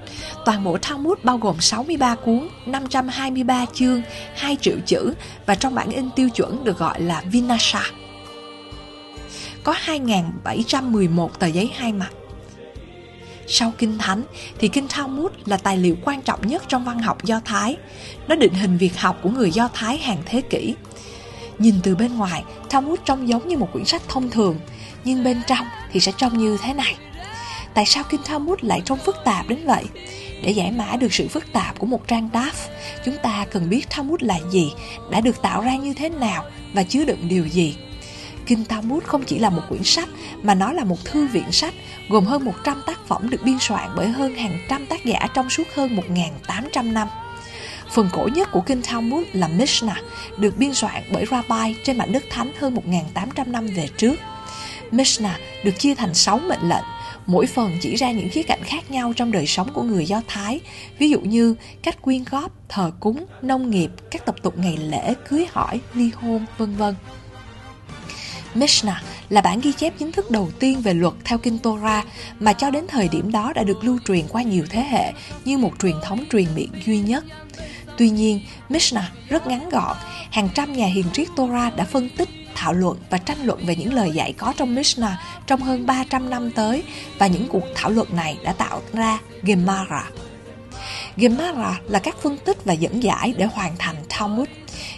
Toàn 0.46 0.64
bộ 0.64 0.78
Talmud 0.78 1.18
bao 1.24 1.38
gồm 1.38 1.60
63 1.60 2.16
cuốn, 2.16 2.48
523 2.66 3.66
chương, 3.74 4.02
2 4.36 4.58
triệu 4.62 4.76
chữ 4.86 5.14
và 5.46 5.56
trong 5.56 5.76
bản 5.76 5.90
in 5.90 6.10
tiêu 6.16 6.30
chuẩn 6.30 6.64
được 6.64 6.78
gọi 6.78 7.02
là 7.02 7.24
Vinasha. 7.32 7.82
Có 9.68 9.76
2.711 9.86 11.28
tờ 11.28 11.48
giấy 11.48 11.72
hai 11.76 11.94
mặt. 11.94 12.10
Sau 13.48 13.74
Kinh 13.78 13.98
Thánh 13.98 14.24
thì 14.60 14.68
Kinh 14.68 14.88
Talmud 14.88 15.32
là 15.46 15.58
tài 15.58 15.78
liệu 15.78 15.96
quan 16.04 16.22
trọng 16.22 16.48
nhất 16.48 16.64
trong 16.68 16.86
văn 16.86 17.00
học 17.00 17.24
Do 17.24 17.42
Thái. 17.46 17.78
Nó 18.28 18.36
định 18.36 18.54
hình 18.54 18.78
việc 18.78 18.98
học 18.98 19.20
của 19.24 19.30
người 19.30 19.52
Do 19.52 19.70
Thái 19.74 19.98
hàng 19.98 20.18
thế 20.26 20.42
kỷ. 20.42 20.76
Nhìn 21.60 21.76
từ 21.84 21.96
bên 21.96 22.18
ngoài, 22.18 22.44
Talmud 22.70 23.00
trông 23.06 23.28
giống 23.28 23.48
như 23.48 23.58
một 23.58 23.70
quyển 23.74 23.86
sách 23.86 24.02
thông 24.08 24.30
thường, 24.30 24.60
nhưng 25.04 25.24
bên 25.24 25.42
trong 25.48 25.66
thì 25.92 26.00
sẽ 26.00 26.12
trông 26.18 26.38
như 26.38 26.58
thế 26.62 26.74
này. 26.74 26.96
Tại 27.74 27.86
sao 27.86 28.04
Kinh 28.10 28.22
Talmud 28.24 28.60
lại 28.62 28.82
trông 28.86 29.00
phức 29.00 29.16
tạp 29.26 29.48
đến 29.48 29.60
vậy? 29.66 29.84
Để 30.44 30.52
giải 30.52 30.72
mã 30.72 30.96
được 30.96 31.14
sự 31.14 31.28
phức 31.28 31.54
tạp 31.54 31.80
của 31.80 31.88
một 31.88 32.08
trang 32.08 32.30
Daf, 32.34 32.70
chúng 33.06 33.16
ta 33.24 33.46
cần 33.52 33.70
biết 33.70 33.90
Talmud 33.90 34.22
là 34.22 34.40
gì, 34.52 34.72
đã 35.12 35.22
được 35.22 35.42
tạo 35.42 35.62
ra 35.62 35.76
như 35.76 35.94
thế 35.94 36.10
nào 36.10 36.44
và 36.74 36.84
chứa 36.84 37.06
đựng 37.06 37.28
điều 37.28 37.48
gì. 37.48 37.76
Kinh 38.48 38.66
Talmud 38.66 39.04
không 39.04 39.24
chỉ 39.24 39.40
là 39.40 39.50
một 39.50 39.62
quyển 39.70 39.84
sách 39.84 40.10
mà 40.44 40.54
nó 40.54 40.74
là 40.74 40.84
một 40.84 41.06
thư 41.06 41.28
viện 41.28 41.52
sách 41.52 41.74
gồm 42.10 42.26
hơn 42.26 42.46
100 42.46 42.82
tác 42.86 43.08
phẩm 43.08 43.30
được 43.30 43.44
biên 43.44 43.58
soạn 43.60 43.90
bởi 43.96 44.08
hơn 44.08 44.36
hàng 44.36 44.60
trăm 44.70 44.86
tác 44.86 45.06
giả 45.06 45.28
trong 45.34 45.50
suốt 45.50 45.68
hơn 45.76 46.00
1.800 46.48 46.94
năm. 46.94 47.08
Phần 47.92 48.10
cổ 48.14 48.30
nhất 48.36 48.52
của 48.52 48.62
Kinh 48.62 48.82
Talmud 48.82 49.24
là 49.34 49.48
Mishnah, 49.48 49.98
được 50.38 50.58
biên 50.58 50.74
soạn 50.74 51.04
bởi 51.12 51.26
Rabbi 51.32 51.76
trên 51.84 51.98
mảnh 51.98 52.12
đất 52.12 52.24
thánh 52.30 52.52
hơn 52.60 52.76
1.800 53.16 53.52
năm 53.52 53.68
về 53.68 53.90
trước. 53.98 54.16
Mishnah 54.92 55.40
được 55.64 55.80
chia 55.80 55.96
thành 55.96 56.14
6 56.14 56.40
mệnh 56.40 56.70
lệnh, 56.70 56.84
mỗi 57.26 57.46
phần 57.46 57.78
chỉ 57.82 57.96
ra 57.96 58.12
những 58.12 58.30
khía 58.30 58.44
cạnh 58.44 58.64
khác 58.64 58.92
nhau 58.92 59.14
trong 59.16 59.32
đời 59.32 59.48
sống 59.48 59.74
của 59.74 59.84
người 59.84 60.06
Do 60.06 60.22
Thái, 60.28 60.60
ví 61.00 61.10
dụ 61.10 61.20
như 61.20 61.56
cách 61.84 62.02
quyên 62.02 62.24
góp, 62.30 62.52
thờ 62.70 62.92
cúng, 63.00 63.26
nông 63.42 63.70
nghiệp, 63.70 63.92
các 64.12 64.26
tập 64.26 64.36
tục 64.42 64.58
ngày 64.58 64.78
lễ, 64.78 65.14
cưới 65.30 65.46
hỏi, 65.50 65.82
ly 65.94 66.12
hôn, 66.16 66.46
vân 66.58 66.76
vân. 66.76 66.96
Mishnah 68.60 69.04
là 69.30 69.42
bản 69.42 69.60
ghi 69.62 69.72
chép 69.72 69.94
chính 70.00 70.12
thức 70.12 70.32
đầu 70.32 70.50
tiên 70.60 70.82
về 70.82 70.94
luật 70.94 71.14
theo 71.24 71.38
kinh 71.38 71.60
Torah 71.60 72.06
mà 72.40 72.54
cho 72.54 72.70
đến 72.70 72.86
thời 72.88 73.08
điểm 73.08 73.32
đó 73.32 73.54
đã 73.56 73.64
được 73.64 73.84
lưu 73.84 74.00
truyền 74.08 74.28
qua 74.30 74.42
nhiều 74.42 74.66
thế 74.70 74.82
hệ 74.82 75.14
như 75.46 75.58
một 75.58 75.72
truyền 75.82 75.96
thống 76.04 76.24
truyền 76.32 76.46
miệng 76.56 76.72
duy 76.86 77.00
nhất. 77.00 77.26
Tuy 77.98 78.10
nhiên, 78.10 78.42
Mishnah 78.70 79.12
rất 79.30 79.48
ngắn 79.48 79.70
gọn, 79.70 79.98
hàng 80.32 80.50
trăm 80.54 80.74
nhà 80.74 80.86
hiền 80.86 81.06
triết 81.14 81.28
Torah 81.36 81.76
đã 81.76 81.84
phân 81.84 82.10
tích, 82.10 82.30
thảo 82.56 82.74
luận 82.74 82.98
và 83.10 83.18
tranh 83.18 83.44
luận 83.44 83.66
về 83.66 83.76
những 83.76 83.94
lời 83.94 84.12
dạy 84.12 84.34
có 84.34 84.54
trong 84.58 84.76
Mishnah 84.76 85.20
trong 85.48 85.62
hơn 85.62 85.86
300 85.86 86.30
năm 86.30 86.52
tới 86.52 86.84
và 87.18 87.28
những 87.28 87.48
cuộc 87.48 87.64
thảo 87.76 87.90
luận 87.90 88.08
này 88.16 88.38
đã 88.44 88.54
tạo 88.54 88.82
ra 88.94 89.20
Gemara. 89.44 90.10
Gemara 91.18 91.80
là 91.88 92.00
các 92.00 92.16
phân 92.22 92.38
tích 92.38 92.66
và 92.66 92.74
dẫn 92.74 93.04
giải 93.04 93.34
để 93.38 93.46
hoàn 93.46 93.78
thành 93.78 93.96
Talmud. 94.10 94.48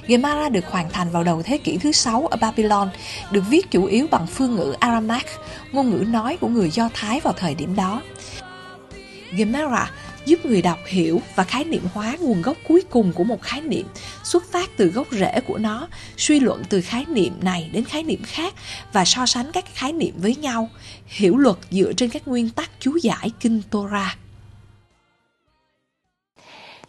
Gemara 0.10 0.50
được 0.50 0.66
hoàn 0.66 0.90
thành 0.90 1.10
vào 1.10 1.24
đầu 1.24 1.44
thế 1.44 1.58
kỷ 1.58 1.78
thứ 1.78 1.92
6 1.92 2.28
ở 2.28 2.38
Babylon, 2.38 2.90
được 3.32 3.44
viết 3.50 3.72
chủ 3.72 3.86
yếu 3.86 4.08
bằng 4.12 4.28
phương 4.28 4.56
ngữ 4.56 4.76
Aramaic, 4.80 5.26
ngôn 5.72 5.90
ngữ 5.90 6.04
nói 6.08 6.38
của 6.42 6.48
người 6.48 6.70
Do 6.70 6.90
Thái 6.94 7.20
vào 7.20 7.34
thời 7.34 7.56
điểm 7.56 7.76
đó. 7.76 8.02
Gemara 9.32 9.92
giúp 10.26 10.46
người 10.46 10.62
đọc 10.62 10.80
hiểu 10.88 11.22
và 11.36 11.44
khái 11.44 11.64
niệm 11.64 11.84
hóa 11.94 12.18
nguồn 12.20 12.42
gốc 12.42 12.58
cuối 12.68 12.84
cùng 12.90 13.14
của 13.14 13.24
một 13.24 13.42
khái 13.42 13.62
niệm, 13.62 13.86
xuất 14.24 14.52
phát 14.52 14.70
từ 14.78 14.88
gốc 14.88 15.08
rễ 15.12 15.40
của 15.48 15.58
nó, 15.58 15.88
suy 16.18 16.40
luận 16.40 16.64
từ 16.70 16.82
khái 16.82 17.06
niệm 17.08 17.34
này 17.42 17.70
đến 17.74 17.86
khái 17.86 18.04
niệm 18.04 18.24
khác 18.24 18.54
và 18.94 19.06
so 19.06 19.26
sánh 19.26 19.52
các 19.52 19.66
khái 19.76 19.94
niệm 19.94 20.14
với 20.18 20.36
nhau, 20.36 20.70
hiểu 21.06 21.38
luật 21.38 21.58
dựa 21.72 21.94
trên 21.94 22.10
các 22.10 22.28
nguyên 22.28 22.50
tắc 22.50 22.70
chú 22.80 22.98
giải 23.02 23.32
kinh 23.40 23.62
Torah. 23.70 24.18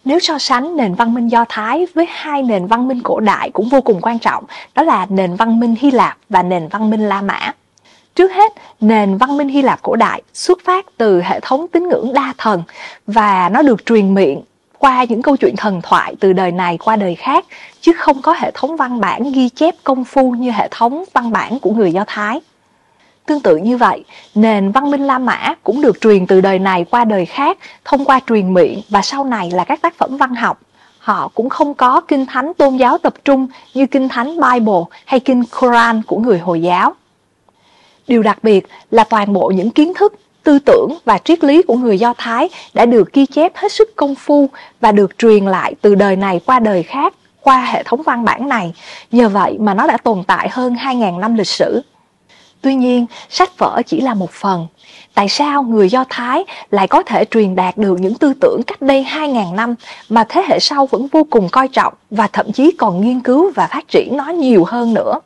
Nếu 0.04 0.18
so 0.20 0.38
sánh 0.38 0.76
nền 0.76 0.94
văn 0.94 1.14
minh 1.14 1.28
Do 1.28 1.44
Thái 1.48 1.86
với 1.94 2.06
hai 2.08 2.42
nền 2.42 2.66
văn 2.66 2.88
minh 2.88 3.00
cổ 3.02 3.20
đại 3.20 3.50
cũng 3.50 3.68
vô 3.68 3.80
cùng 3.80 4.00
quan 4.02 4.18
trọng, 4.18 4.44
đó 4.74 4.82
là 4.82 5.06
nền 5.10 5.34
văn 5.34 5.60
minh 5.60 5.74
Hy 5.80 5.90
Lạp 5.90 6.16
và 6.28 6.42
nền 6.42 6.68
văn 6.68 6.90
minh 6.90 7.08
La 7.08 7.22
Mã. 7.22 7.52
Trước 8.14 8.32
hết, 8.32 8.52
nền 8.80 9.16
văn 9.16 9.36
minh 9.36 9.48
Hy 9.48 9.62
Lạp 9.62 9.82
cổ 9.82 9.96
đại 9.96 10.22
xuất 10.34 10.58
phát 10.64 10.86
từ 10.96 11.22
hệ 11.22 11.40
thống 11.40 11.66
tín 11.68 11.88
ngưỡng 11.88 12.12
đa 12.12 12.34
thần 12.38 12.62
và 13.06 13.48
nó 13.48 13.62
được 13.62 13.86
truyền 13.86 14.14
miệng 14.14 14.42
qua 14.78 15.04
những 15.04 15.22
câu 15.22 15.36
chuyện 15.36 15.56
thần 15.56 15.80
thoại 15.82 16.14
từ 16.20 16.32
đời 16.32 16.52
này 16.52 16.78
qua 16.78 16.96
đời 16.96 17.14
khác, 17.14 17.44
chứ 17.80 17.92
không 17.92 18.22
có 18.22 18.32
hệ 18.32 18.50
thống 18.54 18.76
văn 18.76 19.00
bản 19.00 19.32
ghi 19.32 19.48
chép 19.48 19.74
công 19.84 20.04
phu 20.04 20.30
như 20.30 20.50
hệ 20.50 20.68
thống 20.70 21.04
văn 21.12 21.32
bản 21.32 21.58
của 21.58 21.70
người 21.70 21.92
Do 21.92 22.04
Thái. 22.06 22.40
Tương 23.26 23.40
tự 23.40 23.56
như 23.56 23.76
vậy, 23.76 24.04
nền 24.34 24.72
văn 24.72 24.90
minh 24.90 25.06
La 25.06 25.18
Mã 25.18 25.54
cũng 25.62 25.80
được 25.80 26.00
truyền 26.00 26.26
từ 26.26 26.40
đời 26.40 26.58
này 26.58 26.84
qua 26.90 27.04
đời 27.04 27.26
khác 27.26 27.58
thông 27.84 28.04
qua 28.04 28.20
truyền 28.26 28.54
miệng 28.54 28.82
và 28.88 29.02
sau 29.02 29.24
này 29.24 29.50
là 29.50 29.64
các 29.64 29.82
tác 29.82 29.94
phẩm 29.98 30.16
văn 30.16 30.34
học. 30.34 30.60
Họ 30.98 31.28
cũng 31.34 31.48
không 31.48 31.74
có 31.74 32.00
kinh 32.00 32.26
thánh 32.26 32.52
tôn 32.54 32.76
giáo 32.76 32.98
tập 32.98 33.14
trung 33.24 33.48
như 33.74 33.86
kinh 33.86 34.08
thánh 34.08 34.26
Bible 34.26 34.82
hay 35.04 35.20
kinh 35.20 35.44
Quran 35.60 36.02
của 36.06 36.18
người 36.18 36.38
Hồi 36.38 36.62
giáo. 36.62 36.94
Điều 38.08 38.22
đặc 38.22 38.38
biệt 38.42 38.66
là 38.90 39.04
toàn 39.04 39.32
bộ 39.32 39.52
những 39.54 39.70
kiến 39.70 39.94
thức, 39.94 40.14
tư 40.42 40.58
tưởng 40.58 40.98
và 41.04 41.18
triết 41.18 41.44
lý 41.44 41.62
của 41.62 41.76
người 41.76 41.98
Do 41.98 42.14
Thái 42.18 42.48
đã 42.74 42.86
được 42.86 43.12
ghi 43.12 43.26
chép 43.26 43.56
hết 43.56 43.72
sức 43.72 43.96
công 43.96 44.14
phu 44.14 44.48
và 44.80 44.92
được 44.92 45.18
truyền 45.18 45.46
lại 45.46 45.74
từ 45.80 45.94
đời 45.94 46.16
này 46.16 46.40
qua 46.46 46.58
đời 46.58 46.82
khác 46.82 47.14
qua 47.40 47.64
hệ 47.64 47.82
thống 47.82 48.02
văn 48.02 48.24
bản 48.24 48.48
này. 48.48 48.72
Nhờ 49.12 49.28
vậy 49.28 49.56
mà 49.60 49.74
nó 49.74 49.86
đã 49.86 49.96
tồn 49.96 50.24
tại 50.26 50.48
hơn 50.52 50.74
2.000 50.74 51.18
năm 51.18 51.34
lịch 51.34 51.46
sử. 51.46 51.82
Tuy 52.62 52.74
nhiên, 52.74 53.06
sách 53.30 53.58
vở 53.58 53.82
chỉ 53.86 54.00
là 54.00 54.14
một 54.14 54.30
phần. 54.30 54.66
Tại 55.14 55.28
sao 55.28 55.62
người 55.62 55.88
Do 55.90 56.04
Thái 56.08 56.44
lại 56.70 56.88
có 56.88 57.02
thể 57.02 57.24
truyền 57.24 57.54
đạt 57.54 57.76
được 57.76 58.00
những 58.00 58.14
tư 58.14 58.32
tưởng 58.40 58.60
cách 58.66 58.82
đây 58.82 59.06
2.000 59.10 59.54
năm 59.54 59.74
mà 60.08 60.24
thế 60.28 60.42
hệ 60.48 60.58
sau 60.60 60.86
vẫn 60.86 61.06
vô 61.12 61.26
cùng 61.30 61.48
coi 61.48 61.68
trọng 61.68 61.94
và 62.10 62.26
thậm 62.26 62.52
chí 62.52 62.72
còn 62.78 63.00
nghiên 63.00 63.20
cứu 63.20 63.50
và 63.54 63.66
phát 63.66 63.88
triển 63.88 64.16
nó 64.16 64.24
nhiều 64.24 64.64
hơn 64.64 64.94
nữa? 64.94 65.20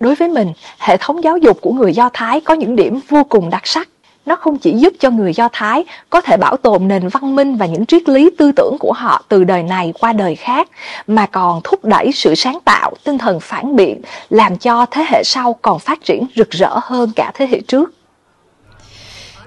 Đối 0.00 0.14
với 0.14 0.28
mình, 0.28 0.52
hệ 0.78 0.96
thống 0.96 1.24
giáo 1.24 1.36
dục 1.36 1.58
của 1.60 1.72
người 1.72 1.92
Do 1.92 2.10
Thái 2.12 2.40
có 2.40 2.54
những 2.54 2.76
điểm 2.76 3.00
vô 3.08 3.24
cùng 3.24 3.50
đặc 3.50 3.66
sắc. 3.66 3.88
Nó 4.26 4.36
không 4.36 4.58
chỉ 4.58 4.72
giúp 4.76 4.92
cho 4.98 5.10
người 5.10 5.34
Do 5.34 5.48
Thái 5.52 5.84
có 6.10 6.20
thể 6.20 6.36
bảo 6.36 6.56
tồn 6.56 6.88
nền 6.88 7.08
văn 7.08 7.36
minh 7.36 7.56
và 7.56 7.66
những 7.66 7.86
triết 7.86 8.08
lý 8.08 8.30
tư 8.38 8.52
tưởng 8.56 8.76
của 8.80 8.92
họ 8.92 9.22
từ 9.28 9.44
đời 9.44 9.62
này 9.62 9.92
qua 10.00 10.12
đời 10.12 10.34
khác, 10.34 10.68
mà 11.06 11.26
còn 11.26 11.60
thúc 11.64 11.84
đẩy 11.84 12.12
sự 12.12 12.34
sáng 12.34 12.58
tạo, 12.64 12.94
tinh 13.04 13.18
thần 13.18 13.40
phản 13.40 13.76
biện, 13.76 14.00
làm 14.30 14.58
cho 14.58 14.86
thế 14.90 15.04
hệ 15.08 15.22
sau 15.24 15.52
còn 15.62 15.78
phát 15.78 16.04
triển 16.04 16.26
rực 16.36 16.50
rỡ 16.50 16.78
hơn 16.82 17.12
cả 17.16 17.32
thế 17.34 17.46
hệ 17.46 17.60
trước. 17.60 17.90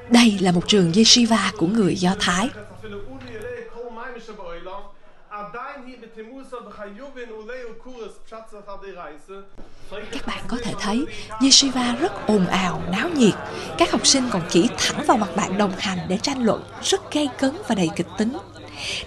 Đây 0.09 0.37
là 0.41 0.51
một 0.51 0.67
trường 0.67 0.91
yeshiva 0.95 1.51
của 1.57 1.67
người 1.67 1.95
Do 1.95 2.15
Thái. 2.19 2.49
Các 9.91 10.27
bạn 10.27 10.43
có 10.47 10.57
thể 10.63 10.73
thấy 10.79 11.05
Yeshiva 11.41 11.95
rất 11.95 12.27
ồn 12.27 12.47
ào, 12.47 12.81
náo 12.91 13.09
nhiệt. 13.09 13.33
Các 13.77 13.91
học 13.91 14.07
sinh 14.07 14.29
còn 14.29 14.41
chỉ 14.49 14.67
thẳng 14.77 15.05
vào 15.07 15.17
mặt 15.17 15.35
bạn 15.35 15.57
đồng 15.57 15.71
hành 15.77 15.97
để 16.07 16.17
tranh 16.17 16.43
luận, 16.43 16.63
rất 16.83 17.13
gây 17.13 17.29
cấn 17.39 17.57
và 17.67 17.75
đầy 17.75 17.89
kịch 17.95 18.07
tính. 18.17 18.37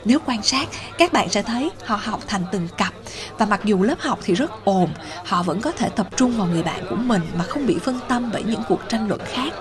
Nếu 0.05 0.19
quan 0.27 0.43
sát, 0.43 0.69
các 0.99 1.13
bạn 1.13 1.29
sẽ 1.29 1.43
thấy 1.43 1.71
họ 1.85 1.97
học 2.03 2.21
thành 2.27 2.45
từng 2.53 2.69
cặp 2.77 2.95
và 3.39 3.47
mặc 3.47 3.61
dù 3.65 3.83
lớp 3.83 4.01
học 4.01 4.19
thì 4.23 4.35
rất 4.35 4.65
ồn, 4.65 4.91
họ 5.25 5.43
vẫn 5.43 5.61
có 5.61 5.73
thể 5.73 5.89
tập 5.89 6.09
trung 6.17 6.39
vào 6.39 6.47
người 6.47 6.63
bạn 6.63 6.87
của 6.91 6.97
mình 6.97 7.23
mà 7.39 7.45
không 7.45 7.67
bị 7.67 7.79
phân 7.79 8.01
tâm 8.09 8.31
bởi 8.33 8.43
những 8.43 8.63
cuộc 8.69 8.81
tranh 8.89 9.09
luận 9.09 9.21
khác. 9.25 9.53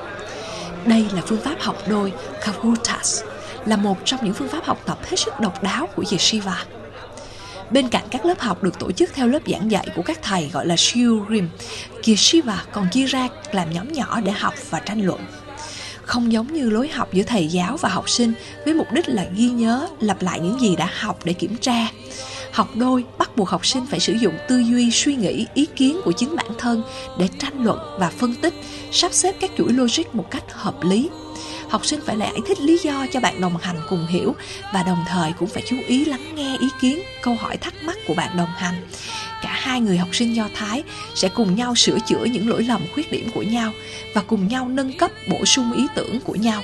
Đây 0.85 1.07
là 1.13 1.21
phương 1.25 1.41
pháp 1.41 1.55
học 1.59 1.75
đôi 1.87 2.13
Kavutas, 2.41 3.23
là 3.65 3.75
một 3.75 3.97
trong 4.05 4.19
những 4.23 4.33
phương 4.33 4.49
pháp 4.49 4.65
học 4.65 4.81
tập 4.85 4.97
hết 5.03 5.17
sức 5.17 5.39
độc 5.39 5.63
đáo 5.63 5.87
của 5.95 6.03
Yeshiva. 6.11 6.65
Bên 7.71 7.89
cạnh 7.89 8.03
các 8.11 8.25
lớp 8.25 8.39
học 8.39 8.63
được 8.63 8.79
tổ 8.79 8.91
chức 8.91 9.09
theo 9.13 9.27
lớp 9.27 9.39
giảng 9.47 9.71
dạy 9.71 9.87
của 9.95 10.01
các 10.01 10.19
thầy 10.21 10.49
gọi 10.53 10.65
là 10.65 10.75
Shurim, 10.77 11.49
Kishiva 12.03 12.63
còn 12.71 12.87
chia 12.91 13.05
ra 13.05 13.27
làm 13.51 13.73
nhóm 13.73 13.93
nhỏ 13.93 14.21
để 14.21 14.31
học 14.31 14.53
và 14.69 14.79
tranh 14.79 15.05
luận. 15.05 15.19
Không 16.03 16.31
giống 16.31 16.53
như 16.53 16.69
lối 16.69 16.87
học 16.87 17.13
giữa 17.13 17.23
thầy 17.23 17.47
giáo 17.47 17.77
và 17.77 17.89
học 17.89 18.09
sinh 18.09 18.33
với 18.65 18.73
mục 18.73 18.87
đích 18.93 19.09
là 19.09 19.25
ghi 19.35 19.49
nhớ, 19.49 19.87
lặp 19.99 20.21
lại 20.21 20.39
những 20.39 20.59
gì 20.59 20.75
đã 20.75 20.89
học 20.99 21.19
để 21.23 21.33
kiểm 21.33 21.57
tra. 21.57 21.87
Học 22.51 22.67
đôi 22.75 23.05
bắt 23.17 23.37
buộc 23.37 23.49
học 23.49 23.65
sinh 23.65 23.85
phải 23.85 23.99
sử 23.99 24.13
dụng 24.13 24.33
tư 24.47 24.59
duy, 24.59 24.91
suy 24.91 25.15
nghĩ, 25.15 25.47
ý 25.53 25.65
kiến 25.75 26.01
của 26.05 26.11
chính 26.11 26.35
bản 26.35 26.51
thân 26.57 26.83
để 27.19 27.29
tranh 27.39 27.63
luận 27.63 27.79
và 27.99 28.09
phân 28.09 28.35
tích, 28.35 28.53
sắp 28.91 29.13
xếp 29.13 29.35
các 29.39 29.51
chuỗi 29.57 29.73
logic 29.73 30.15
một 30.15 30.31
cách 30.31 30.43
hợp 30.53 30.83
lý 30.83 31.09
học 31.71 31.85
sinh 31.85 31.99
phải 32.05 32.17
giải 32.19 32.33
thích 32.47 32.59
lý 32.59 32.77
do 32.77 33.05
cho 33.11 33.19
bạn 33.19 33.41
đồng 33.41 33.57
hành 33.57 33.75
cùng 33.89 34.07
hiểu 34.07 34.35
và 34.73 34.83
đồng 34.83 35.05
thời 35.07 35.33
cũng 35.33 35.49
phải 35.49 35.63
chú 35.65 35.75
ý 35.87 36.05
lắng 36.05 36.35
nghe 36.35 36.57
ý 36.57 36.67
kiến 36.81 36.99
câu 37.23 37.35
hỏi 37.35 37.57
thắc 37.57 37.73
mắc 37.83 37.97
của 38.07 38.13
bạn 38.13 38.37
đồng 38.37 38.49
hành. 38.55 38.87
Cả 39.41 39.49
hai 39.51 39.81
người 39.81 39.97
học 39.97 40.09
sinh 40.11 40.35
do 40.35 40.49
thái 40.53 40.83
sẽ 41.15 41.29
cùng 41.29 41.55
nhau 41.55 41.75
sửa 41.75 41.97
chữa 42.07 42.23
những 42.23 42.49
lỗi 42.49 42.63
lầm 42.63 42.81
khuyết 42.93 43.11
điểm 43.11 43.29
của 43.33 43.41
nhau 43.41 43.71
và 44.13 44.21
cùng 44.21 44.47
nhau 44.47 44.69
nâng 44.69 44.97
cấp 44.97 45.11
bổ 45.29 45.45
sung 45.45 45.73
ý 45.73 45.87
tưởng 45.95 46.19
của 46.19 46.35
nhau. 46.35 46.63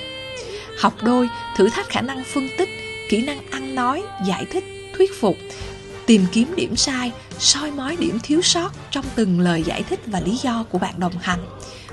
Học 0.79 0.93
đôi 1.01 1.29
thử 1.57 1.69
thách 1.69 1.89
khả 1.89 2.01
năng 2.01 2.23
phân 2.23 2.49
tích 2.57 2.69
kỹ 3.09 3.21
năng 3.21 3.47
ăn 3.49 3.75
nói 3.75 4.03
giải 4.25 4.45
thích 4.45 4.63
thuyết 4.97 5.11
phục 5.19 5.37
tìm 6.05 6.25
kiếm 6.31 6.55
điểm 6.55 6.75
sai, 6.75 7.11
soi 7.39 7.71
mói 7.71 7.95
điểm 7.95 8.19
thiếu 8.23 8.41
sót 8.41 8.69
trong 8.91 9.05
từng 9.15 9.39
lời 9.39 9.63
giải 9.63 9.83
thích 9.83 9.99
và 10.05 10.19
lý 10.19 10.37
do 10.43 10.65
của 10.69 10.77
bạn 10.77 10.93
đồng 10.97 11.17
hành. 11.21 11.39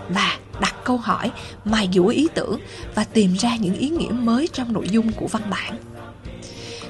Và 0.09 0.39
đặt 0.61 0.75
câu 0.85 0.97
hỏi, 0.97 1.31
mài 1.65 1.89
dũa 1.93 2.07
ý 2.07 2.29
tưởng 2.35 2.61
và 2.95 3.05
tìm 3.05 3.35
ra 3.35 3.57
những 3.57 3.75
ý 3.75 3.89
nghĩa 3.89 4.11
mới 4.11 4.49
trong 4.53 4.73
nội 4.73 4.89
dung 4.91 5.13
của 5.13 5.27
văn 5.27 5.43
bản. 5.51 5.79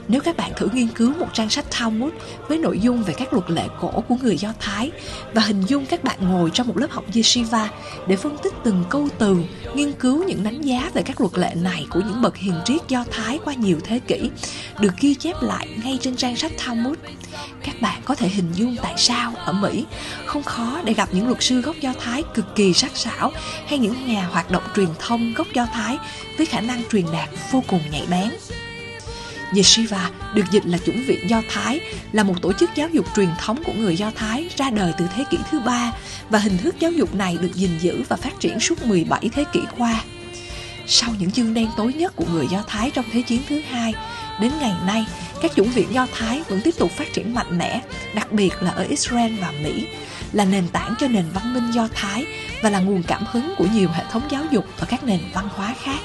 Nếu 0.09 0.21
các 0.21 0.37
bạn 0.37 0.53
thử 0.57 0.69
nghiên 0.73 0.89
cứu 0.89 1.13
một 1.19 1.27
trang 1.33 1.51
sách 1.51 1.65
Talmud 1.71 2.13
với 2.49 2.59
nội 2.59 2.79
dung 2.79 3.03
về 3.03 3.15
các 3.15 3.33
luật 3.33 3.51
lệ 3.51 3.69
cổ 3.81 3.91
của 4.09 4.17
người 4.23 4.37
Do 4.37 4.53
Thái 4.61 4.91
và 5.35 5.43
hình 5.43 5.63
dung 5.63 5.87
các 5.87 6.05
bạn 6.05 6.19
ngồi 6.21 6.51
trong 6.51 6.69
một 6.69 6.79
lớp 6.79 6.91
học 6.91 7.05
yeshiva 7.15 7.71
để 8.07 8.17
phân 8.17 8.37
tích 8.43 8.55
từng 8.65 8.85
câu 8.91 9.09
từ, 9.19 9.37
nghiên 9.75 9.93
cứu 9.93 10.25
những 10.25 10.43
đánh 10.43 10.61
giá 10.61 10.91
về 10.95 11.03
các 11.03 11.21
luật 11.21 11.39
lệ 11.39 11.55
này 11.55 11.87
của 11.91 12.01
những 12.01 12.23
bậc 12.23 12.37
hiền 12.37 12.55
triết 12.65 12.81
Do 12.89 13.05
Thái 13.11 13.39
qua 13.45 13.55
nhiều 13.55 13.79
thế 13.85 13.99
kỷ, 13.99 14.31
được 14.81 14.93
ghi 15.01 15.15
chép 15.15 15.43
lại 15.43 15.69
ngay 15.85 15.99
trên 16.01 16.17
trang 16.17 16.37
sách 16.37 16.53
Talmud. 16.67 16.99
Các 17.65 17.81
bạn 17.81 18.03
có 18.05 18.15
thể 18.15 18.29
hình 18.29 18.53
dung 18.53 18.77
tại 18.83 18.95
sao 18.97 19.33
ở 19.37 19.53
Mỹ 19.53 19.85
không 20.27 20.43
khó 20.43 20.81
để 20.85 20.93
gặp 20.93 21.09
những 21.13 21.27
luật 21.27 21.43
sư 21.43 21.61
gốc 21.61 21.77
Do 21.81 21.93
Thái 22.01 22.23
cực 22.35 22.57
kỳ 22.57 22.73
sắc 22.73 22.97
sảo 22.97 23.33
hay 23.67 23.79
những 23.79 24.07
nhà 24.07 24.29
hoạt 24.33 24.51
động 24.51 24.63
truyền 24.77 24.89
thông 24.99 25.35
gốc 25.35 25.47
Do 25.55 25.67
Thái 25.67 25.99
với 26.37 26.47
khả 26.47 26.61
năng 26.61 26.83
truyền 26.93 27.05
đạt 27.13 27.29
vô 27.53 27.63
cùng 27.67 27.81
nhạy 27.91 28.07
bén. 28.11 28.31
Yeshiva 29.57 30.11
được 30.35 30.45
dịch 30.51 30.67
là 30.67 30.79
chủng 30.79 31.03
viện 31.07 31.31
Do 31.31 31.43
Thái, 31.49 31.81
là 32.13 32.23
một 32.23 32.43
tổ 32.43 32.53
chức 32.53 32.71
giáo 32.75 32.89
dục 32.89 33.07
truyền 33.17 33.29
thống 33.39 33.63
của 33.65 33.73
người 33.73 33.97
Do 33.97 34.11
Thái 34.17 34.49
ra 34.57 34.71
đời 34.71 34.93
từ 34.99 35.07
thế 35.17 35.25
kỷ 35.31 35.39
thứ 35.51 35.61
ba 35.61 35.93
và 36.31 36.39
hình 36.39 36.59
thức 36.59 36.75
giáo 36.79 36.93
dục 36.93 37.15
này 37.15 37.39
được 37.41 37.55
gìn 37.55 37.71
giữ 37.81 38.03
và 38.09 38.17
phát 38.17 38.41
triển 38.41 38.61
suốt 38.61 38.87
17 38.87 39.29
thế 39.35 39.45
kỷ 39.53 39.61
qua. 39.79 40.05
Sau 40.87 41.11
những 41.19 41.31
chương 41.31 41.55
đen 41.55 41.69
tối 41.77 41.93
nhất 41.93 42.17
của 42.17 42.25
người 42.33 42.47
Do 42.51 42.63
Thái 42.69 42.91
trong 42.91 43.05
Thế 43.13 43.23
chiến 43.23 43.41
thứ 43.49 43.61
hai, 43.61 43.95
đến 44.41 44.53
ngày 44.61 44.73
nay, 44.87 45.07
các 45.43 45.53
chủng 45.57 45.71
viện 45.71 45.87
Do 45.91 46.07
Thái 46.13 46.43
vẫn 46.49 46.61
tiếp 46.61 46.75
tục 46.79 46.91
phát 46.91 47.13
triển 47.13 47.35
mạnh 47.35 47.59
mẽ, 47.59 47.83
đặc 48.15 48.33
biệt 48.33 48.63
là 48.63 48.71
ở 48.71 48.85
Israel 48.85 49.33
và 49.41 49.53
Mỹ, 49.63 49.87
là 50.33 50.45
nền 50.45 50.69
tảng 50.69 50.95
cho 51.01 51.09
nền 51.09 51.25
văn 51.35 51.55
minh 51.55 51.71
Do 51.73 51.89
Thái 51.95 52.27
và 52.63 52.71
là 52.71 52.81
nguồn 52.81 53.03
cảm 53.03 53.25
hứng 53.33 53.55
của 53.59 53.67
nhiều 53.75 53.89
hệ 53.95 54.05
thống 54.11 54.23
giáo 54.31 54.45
dục 54.51 54.67
và 54.79 54.87
các 54.87 55.05
nền 55.05 55.21
văn 55.35 55.49
hóa 55.55 55.75
khác. 55.83 55.99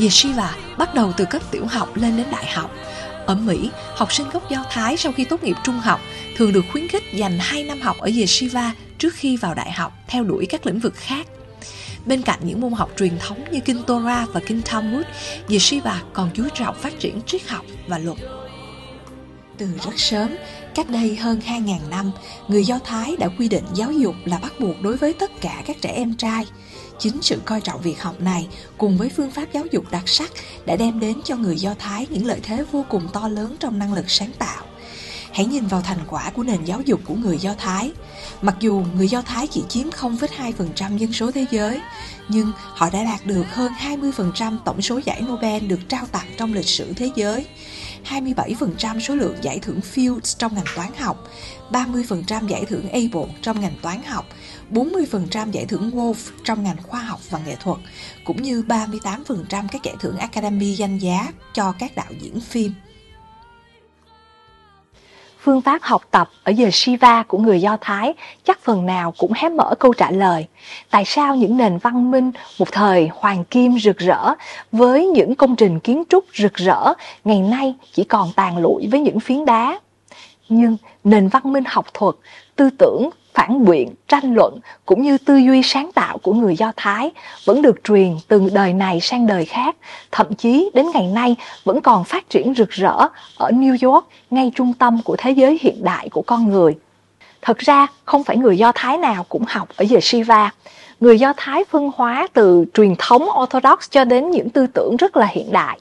Yeshiva 0.00 0.56
bắt 0.78 0.94
đầu 0.94 1.12
từ 1.16 1.24
cấp 1.24 1.42
tiểu 1.50 1.66
học 1.66 1.96
lên 1.96 2.16
đến 2.16 2.26
đại 2.32 2.46
học. 2.46 2.70
Ở 3.26 3.34
Mỹ, 3.34 3.70
học 3.96 4.12
sinh 4.12 4.28
gốc 4.32 4.50
Do 4.50 4.64
Thái 4.70 4.96
sau 4.96 5.12
khi 5.12 5.24
tốt 5.24 5.44
nghiệp 5.44 5.56
trung 5.64 5.78
học 5.78 6.00
thường 6.36 6.52
được 6.52 6.64
khuyến 6.72 6.88
khích 6.88 7.02
dành 7.14 7.38
2 7.38 7.64
năm 7.64 7.80
học 7.80 7.96
ở 7.98 8.10
Yeshiva 8.16 8.72
trước 8.98 9.14
khi 9.14 9.36
vào 9.36 9.54
đại 9.54 9.72
học 9.72 9.92
theo 10.08 10.24
đuổi 10.24 10.46
các 10.46 10.66
lĩnh 10.66 10.78
vực 10.78 10.94
khác. 10.96 11.26
Bên 12.06 12.22
cạnh 12.22 12.38
những 12.42 12.60
môn 12.60 12.72
học 12.72 12.90
truyền 12.98 13.18
thống 13.18 13.44
như 13.50 13.60
Kinh 13.60 13.82
Torah 13.82 14.28
và 14.32 14.40
Kinh 14.46 14.62
Talmud, 14.62 15.04
Yeshiva 15.48 16.02
còn 16.12 16.30
chú 16.34 16.44
trọng 16.54 16.74
phát 16.74 17.00
triển 17.00 17.20
triết 17.26 17.48
học 17.48 17.64
và 17.88 17.98
luật. 17.98 18.18
Từ 19.58 19.66
rất 19.84 19.98
sớm, 19.98 20.36
cách 20.74 20.90
đây 20.90 21.16
hơn 21.16 21.40
2.000 21.46 21.78
năm, 21.90 22.10
người 22.48 22.64
Do 22.64 22.78
Thái 22.84 23.16
đã 23.16 23.28
quy 23.38 23.48
định 23.48 23.64
giáo 23.74 23.92
dục 23.92 24.14
là 24.24 24.38
bắt 24.38 24.52
buộc 24.60 24.82
đối 24.82 24.96
với 24.96 25.12
tất 25.12 25.30
cả 25.40 25.62
các 25.66 25.76
trẻ 25.80 25.90
em 25.90 26.14
trai. 26.14 26.46
Chính 27.00 27.22
sự 27.22 27.40
coi 27.44 27.60
trọng 27.60 27.82
việc 27.82 28.02
học 28.02 28.20
này 28.20 28.48
cùng 28.78 28.96
với 28.96 29.08
phương 29.08 29.30
pháp 29.30 29.52
giáo 29.52 29.64
dục 29.70 29.84
đặc 29.90 30.08
sắc 30.08 30.30
đã 30.66 30.76
đem 30.76 31.00
đến 31.00 31.20
cho 31.24 31.36
người 31.36 31.56
Do 31.56 31.74
Thái 31.78 32.06
những 32.10 32.26
lợi 32.26 32.40
thế 32.42 32.64
vô 32.72 32.84
cùng 32.88 33.08
to 33.12 33.28
lớn 33.28 33.56
trong 33.60 33.78
năng 33.78 33.94
lực 33.94 34.10
sáng 34.10 34.32
tạo. 34.38 34.64
Hãy 35.32 35.46
nhìn 35.46 35.66
vào 35.66 35.82
thành 35.82 35.98
quả 36.08 36.30
của 36.30 36.42
nền 36.42 36.64
giáo 36.64 36.80
dục 36.80 37.00
của 37.04 37.14
người 37.14 37.38
Do 37.38 37.54
Thái. 37.58 37.92
Mặc 38.42 38.56
dù 38.60 38.84
người 38.94 39.08
Do 39.08 39.22
Thái 39.22 39.46
chỉ 39.46 39.62
chiếm 39.68 39.90
0,2% 39.90 40.96
dân 40.96 41.12
số 41.12 41.30
thế 41.30 41.46
giới, 41.50 41.80
nhưng 42.28 42.52
họ 42.56 42.90
đã 42.90 43.04
đạt 43.04 43.26
được 43.26 43.44
hơn 43.50 43.72
20% 43.80 44.58
tổng 44.64 44.82
số 44.82 45.00
giải 45.04 45.22
Nobel 45.22 45.66
được 45.66 45.80
trao 45.88 46.06
tặng 46.12 46.26
trong 46.38 46.52
lịch 46.54 46.68
sử 46.68 46.92
thế 46.96 47.10
giới. 47.16 47.46
27% 48.04 49.00
số 49.00 49.14
lượng 49.14 49.36
giải 49.42 49.58
thưởng 49.58 49.80
Fields 49.94 50.36
trong 50.38 50.54
ngành 50.54 50.64
toán 50.76 50.88
học, 50.98 51.28
30% 51.70 52.46
giải 52.46 52.64
thưởng 52.64 52.88
Abel 52.88 53.30
trong 53.42 53.60
ngành 53.60 53.74
toán 53.82 54.02
học, 54.02 54.26
40% 54.70 55.50
giải 55.50 55.66
thưởng 55.66 55.90
Wolf 55.90 56.30
trong 56.44 56.62
ngành 56.62 56.82
khoa 56.82 57.00
học 57.00 57.20
và 57.30 57.38
nghệ 57.46 57.56
thuật, 57.62 57.78
cũng 58.24 58.42
như 58.42 58.62
38% 58.62 59.46
các 59.50 59.82
giải 59.82 59.94
thưởng 60.00 60.16
Academy 60.16 60.74
danh 60.74 60.98
giá 60.98 61.32
cho 61.54 61.72
các 61.78 61.96
đạo 61.96 62.12
diễn 62.20 62.40
phim. 62.40 62.72
Phương 65.42 65.60
pháp 65.60 65.82
học 65.82 66.02
tập 66.10 66.30
ở 66.44 66.50
giờ 66.50 66.68
Shiva 66.72 67.22
của 67.22 67.38
người 67.38 67.60
Do 67.60 67.76
Thái 67.80 68.14
chắc 68.44 68.60
phần 68.60 68.86
nào 68.86 69.14
cũng 69.18 69.32
hé 69.34 69.48
mở 69.48 69.74
câu 69.78 69.92
trả 69.92 70.10
lời. 70.10 70.46
Tại 70.90 71.04
sao 71.04 71.36
những 71.36 71.56
nền 71.56 71.78
văn 71.78 72.10
minh 72.10 72.32
một 72.58 72.72
thời 72.72 73.10
hoàng 73.14 73.44
kim 73.44 73.78
rực 73.78 73.98
rỡ 73.98 74.34
với 74.72 75.06
những 75.06 75.34
công 75.34 75.56
trình 75.56 75.80
kiến 75.80 76.02
trúc 76.08 76.24
rực 76.34 76.54
rỡ 76.54 76.94
ngày 77.24 77.40
nay 77.40 77.74
chỉ 77.92 78.04
còn 78.04 78.32
tàn 78.36 78.58
lụi 78.58 78.88
với 78.90 79.00
những 79.00 79.20
phiến 79.20 79.44
đá? 79.44 79.78
Nhưng 80.50 80.76
nền 81.04 81.28
văn 81.28 81.52
minh 81.52 81.64
học 81.66 81.86
thuật, 81.94 82.14
tư 82.56 82.70
tưởng 82.78 83.10
phản 83.34 83.64
biện, 83.64 83.94
tranh 84.08 84.34
luận 84.34 84.58
cũng 84.86 85.02
như 85.02 85.18
tư 85.18 85.36
duy 85.36 85.62
sáng 85.64 85.90
tạo 85.94 86.18
của 86.18 86.32
người 86.32 86.56
Do 86.56 86.72
Thái 86.76 87.10
vẫn 87.44 87.62
được 87.62 87.84
truyền 87.84 88.16
từ 88.28 88.48
đời 88.52 88.72
này 88.72 89.00
sang 89.00 89.26
đời 89.26 89.44
khác, 89.44 89.76
thậm 90.10 90.34
chí 90.34 90.70
đến 90.74 90.86
ngày 90.94 91.06
nay 91.06 91.36
vẫn 91.64 91.80
còn 91.80 92.04
phát 92.04 92.30
triển 92.30 92.54
rực 92.54 92.70
rỡ 92.70 92.96
ở 93.36 93.50
New 93.50 93.90
York, 93.90 94.06
ngay 94.30 94.52
trung 94.54 94.72
tâm 94.72 95.02
của 95.04 95.16
thế 95.18 95.30
giới 95.30 95.58
hiện 95.62 95.84
đại 95.84 96.08
của 96.08 96.22
con 96.22 96.50
người. 96.50 96.76
Thật 97.42 97.58
ra, 97.58 97.86
không 98.04 98.24
phải 98.24 98.36
người 98.36 98.58
Do 98.58 98.72
Thái 98.74 98.98
nào 98.98 99.26
cũng 99.28 99.44
học 99.48 99.68
ở 99.76 99.84
Yeshiva. 99.90 100.50
Người 101.00 101.18
Do 101.18 101.32
Thái 101.36 101.64
phân 101.70 101.90
hóa 101.96 102.26
từ 102.32 102.64
truyền 102.74 102.94
thống 102.98 103.28
Orthodox 103.42 103.78
cho 103.90 104.04
đến 104.04 104.30
những 104.30 104.50
tư 104.50 104.66
tưởng 104.66 104.96
rất 104.96 105.16
là 105.16 105.26
hiện 105.26 105.52
đại. 105.52 105.80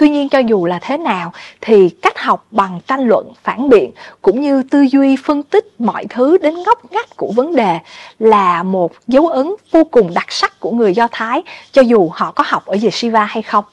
Tuy 0.00 0.08
nhiên 0.08 0.28
cho 0.28 0.38
dù 0.38 0.66
là 0.66 0.78
thế 0.82 0.96
nào 0.98 1.32
thì 1.60 1.88
cách 1.88 2.18
học 2.18 2.46
bằng 2.50 2.80
tranh 2.86 3.08
luận, 3.08 3.32
phản 3.42 3.68
biện 3.68 3.90
cũng 4.22 4.40
như 4.40 4.62
tư 4.62 4.80
duy 4.80 5.16
phân 5.24 5.42
tích 5.42 5.80
mọi 5.80 6.04
thứ 6.10 6.38
đến 6.38 6.54
ngóc 6.62 6.92
ngách 6.92 7.16
của 7.16 7.32
vấn 7.36 7.56
đề 7.56 7.78
là 8.18 8.62
một 8.62 8.92
dấu 9.06 9.28
ấn 9.28 9.54
vô 9.70 9.84
cùng 9.84 10.14
đặc 10.14 10.32
sắc 10.32 10.60
của 10.60 10.70
người 10.70 10.94
Do 10.94 11.08
Thái 11.12 11.42
cho 11.72 11.82
dù 11.82 12.10
họ 12.12 12.32
có 12.32 12.44
học 12.46 12.66
ở 12.66 12.76
Yeshiva 12.82 13.24
hay 13.24 13.42
không. 13.42 13.64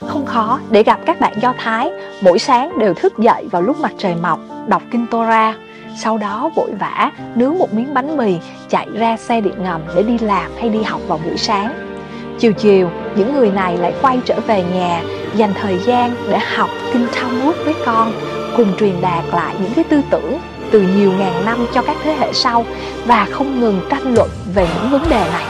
Không 0.00 0.26
khó 0.26 0.60
để 0.70 0.82
gặp 0.82 1.00
các 1.06 1.20
bạn 1.20 1.32
Do 1.42 1.54
Thái 1.58 1.90
mỗi 2.20 2.38
sáng 2.38 2.78
đều 2.78 2.94
thức 2.94 3.18
dậy 3.18 3.44
vào 3.50 3.62
lúc 3.62 3.80
mặt 3.80 3.92
trời 3.98 4.14
mọc, 4.14 4.40
đọc 4.66 4.82
kinh 4.90 5.06
Torah, 5.10 5.56
sau 5.98 6.18
đó 6.18 6.50
vội 6.56 6.70
vã 6.80 7.10
nướng 7.34 7.58
một 7.58 7.74
miếng 7.74 7.94
bánh 7.94 8.16
mì 8.16 8.36
chạy 8.68 8.88
ra 8.94 9.16
xe 9.16 9.40
điện 9.40 9.54
ngầm 9.62 9.80
để 9.96 10.02
đi 10.02 10.18
làm 10.18 10.50
hay 10.60 10.68
đi 10.68 10.82
học 10.82 11.00
vào 11.08 11.20
buổi 11.24 11.36
sáng 11.36 11.91
Chiều 12.38 12.52
chiều, 12.52 12.90
những 13.16 13.34
người 13.34 13.50
này 13.50 13.76
lại 13.76 13.92
quay 14.02 14.18
trở 14.24 14.40
về 14.46 14.64
nhà, 14.74 15.02
dành 15.36 15.52
thời 15.60 15.78
gian 15.78 16.14
để 16.30 16.38
học 16.38 16.70
kinh 16.92 17.06
Talmud 17.14 17.54
với 17.64 17.74
con, 17.86 18.12
cùng 18.56 18.76
truyền 18.78 19.00
đạt 19.00 19.24
lại 19.32 19.54
những 19.62 19.72
cái 19.74 19.84
tư 19.84 20.00
tưởng 20.10 20.38
từ 20.70 20.80
nhiều 20.80 21.12
ngàn 21.18 21.44
năm 21.44 21.66
cho 21.74 21.82
các 21.82 21.96
thế 22.02 22.16
hệ 22.18 22.32
sau 22.32 22.64
và 23.06 23.26
không 23.30 23.60
ngừng 23.60 23.80
tranh 23.90 24.14
luận 24.14 24.28
về 24.54 24.66
những 24.74 24.90
vấn 24.90 25.02
đề 25.10 25.24
này. 25.32 25.44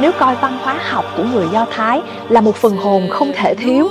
Nếu 0.00 0.12
coi 0.18 0.34
văn 0.34 0.58
hóa 0.62 0.78
học 0.90 1.04
của 1.16 1.22
người 1.22 1.46
Do 1.52 1.66
Thái 1.76 2.02
là 2.28 2.40
một 2.40 2.56
phần 2.56 2.76
hồn 2.76 3.08
không 3.10 3.32
thể 3.34 3.54
thiếu, 3.54 3.88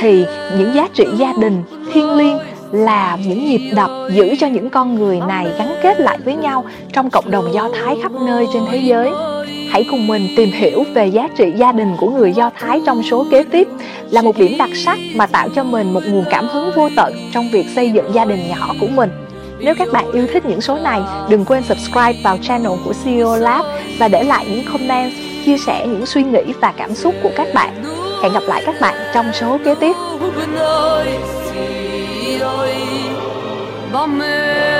thì 0.00 0.24
những 0.58 0.74
giá 0.74 0.88
trị 0.94 1.04
gia 1.16 1.32
đình, 1.40 1.62
thiên 1.92 2.14
liêng 2.14 2.38
là 2.72 3.18
những 3.26 3.44
nhịp 3.44 3.72
đập 3.76 3.90
giữ 4.10 4.34
cho 4.40 4.46
những 4.46 4.70
con 4.70 4.94
người 4.94 5.20
này 5.28 5.46
gắn 5.58 5.74
kết 5.82 6.00
lại 6.00 6.18
với 6.24 6.34
nhau 6.34 6.64
trong 6.92 7.10
cộng 7.10 7.30
đồng 7.30 7.52
Do 7.54 7.68
Thái 7.68 7.96
khắp 8.02 8.12
nơi 8.12 8.46
trên 8.52 8.62
thế 8.70 8.78
giới 8.78 9.10
hãy 9.72 9.84
cùng 9.90 10.06
mình 10.06 10.28
tìm 10.36 10.50
hiểu 10.52 10.84
về 10.94 11.06
giá 11.06 11.28
trị 11.36 11.52
gia 11.56 11.72
đình 11.72 11.96
của 11.96 12.10
người 12.10 12.32
Do 12.32 12.50
Thái 12.58 12.80
trong 12.86 13.02
số 13.02 13.26
kế 13.30 13.42
tiếp 13.42 13.68
là 14.10 14.22
một 14.22 14.38
điểm 14.38 14.58
đặc 14.58 14.70
sắc 14.74 14.98
mà 15.14 15.26
tạo 15.26 15.48
cho 15.54 15.64
mình 15.64 15.92
một 15.92 16.00
nguồn 16.06 16.24
cảm 16.30 16.48
hứng 16.48 16.70
vô 16.76 16.88
tận 16.96 17.14
trong 17.32 17.50
việc 17.52 17.66
xây 17.74 17.90
dựng 17.90 18.14
gia 18.14 18.24
đình 18.24 18.48
nhỏ 18.48 18.74
của 18.80 18.86
mình. 18.86 19.10
Nếu 19.58 19.74
các 19.74 19.88
bạn 19.92 20.12
yêu 20.12 20.26
thích 20.32 20.46
những 20.46 20.60
số 20.60 20.78
này, 20.78 21.00
đừng 21.28 21.44
quên 21.44 21.62
subscribe 21.62 22.14
vào 22.24 22.38
channel 22.42 22.72
của 22.84 22.92
CEO 23.04 23.36
Lab 23.36 23.64
và 23.98 24.08
để 24.08 24.24
lại 24.24 24.46
những 24.50 24.64
comment, 24.72 25.12
chia 25.44 25.58
sẻ 25.58 25.86
những 25.86 26.06
suy 26.06 26.22
nghĩ 26.22 26.52
và 26.60 26.72
cảm 26.76 26.94
xúc 26.94 27.14
của 27.22 27.30
các 27.36 27.48
bạn. 27.54 27.84
Hẹn 28.22 28.32
gặp 28.32 28.42
lại 28.46 28.62
các 28.66 28.74
bạn 28.80 28.94
trong 29.14 29.26
số 29.32 29.58
kế 29.64 29.74
tiếp. 29.74 29.96
Bamele 33.92 34.72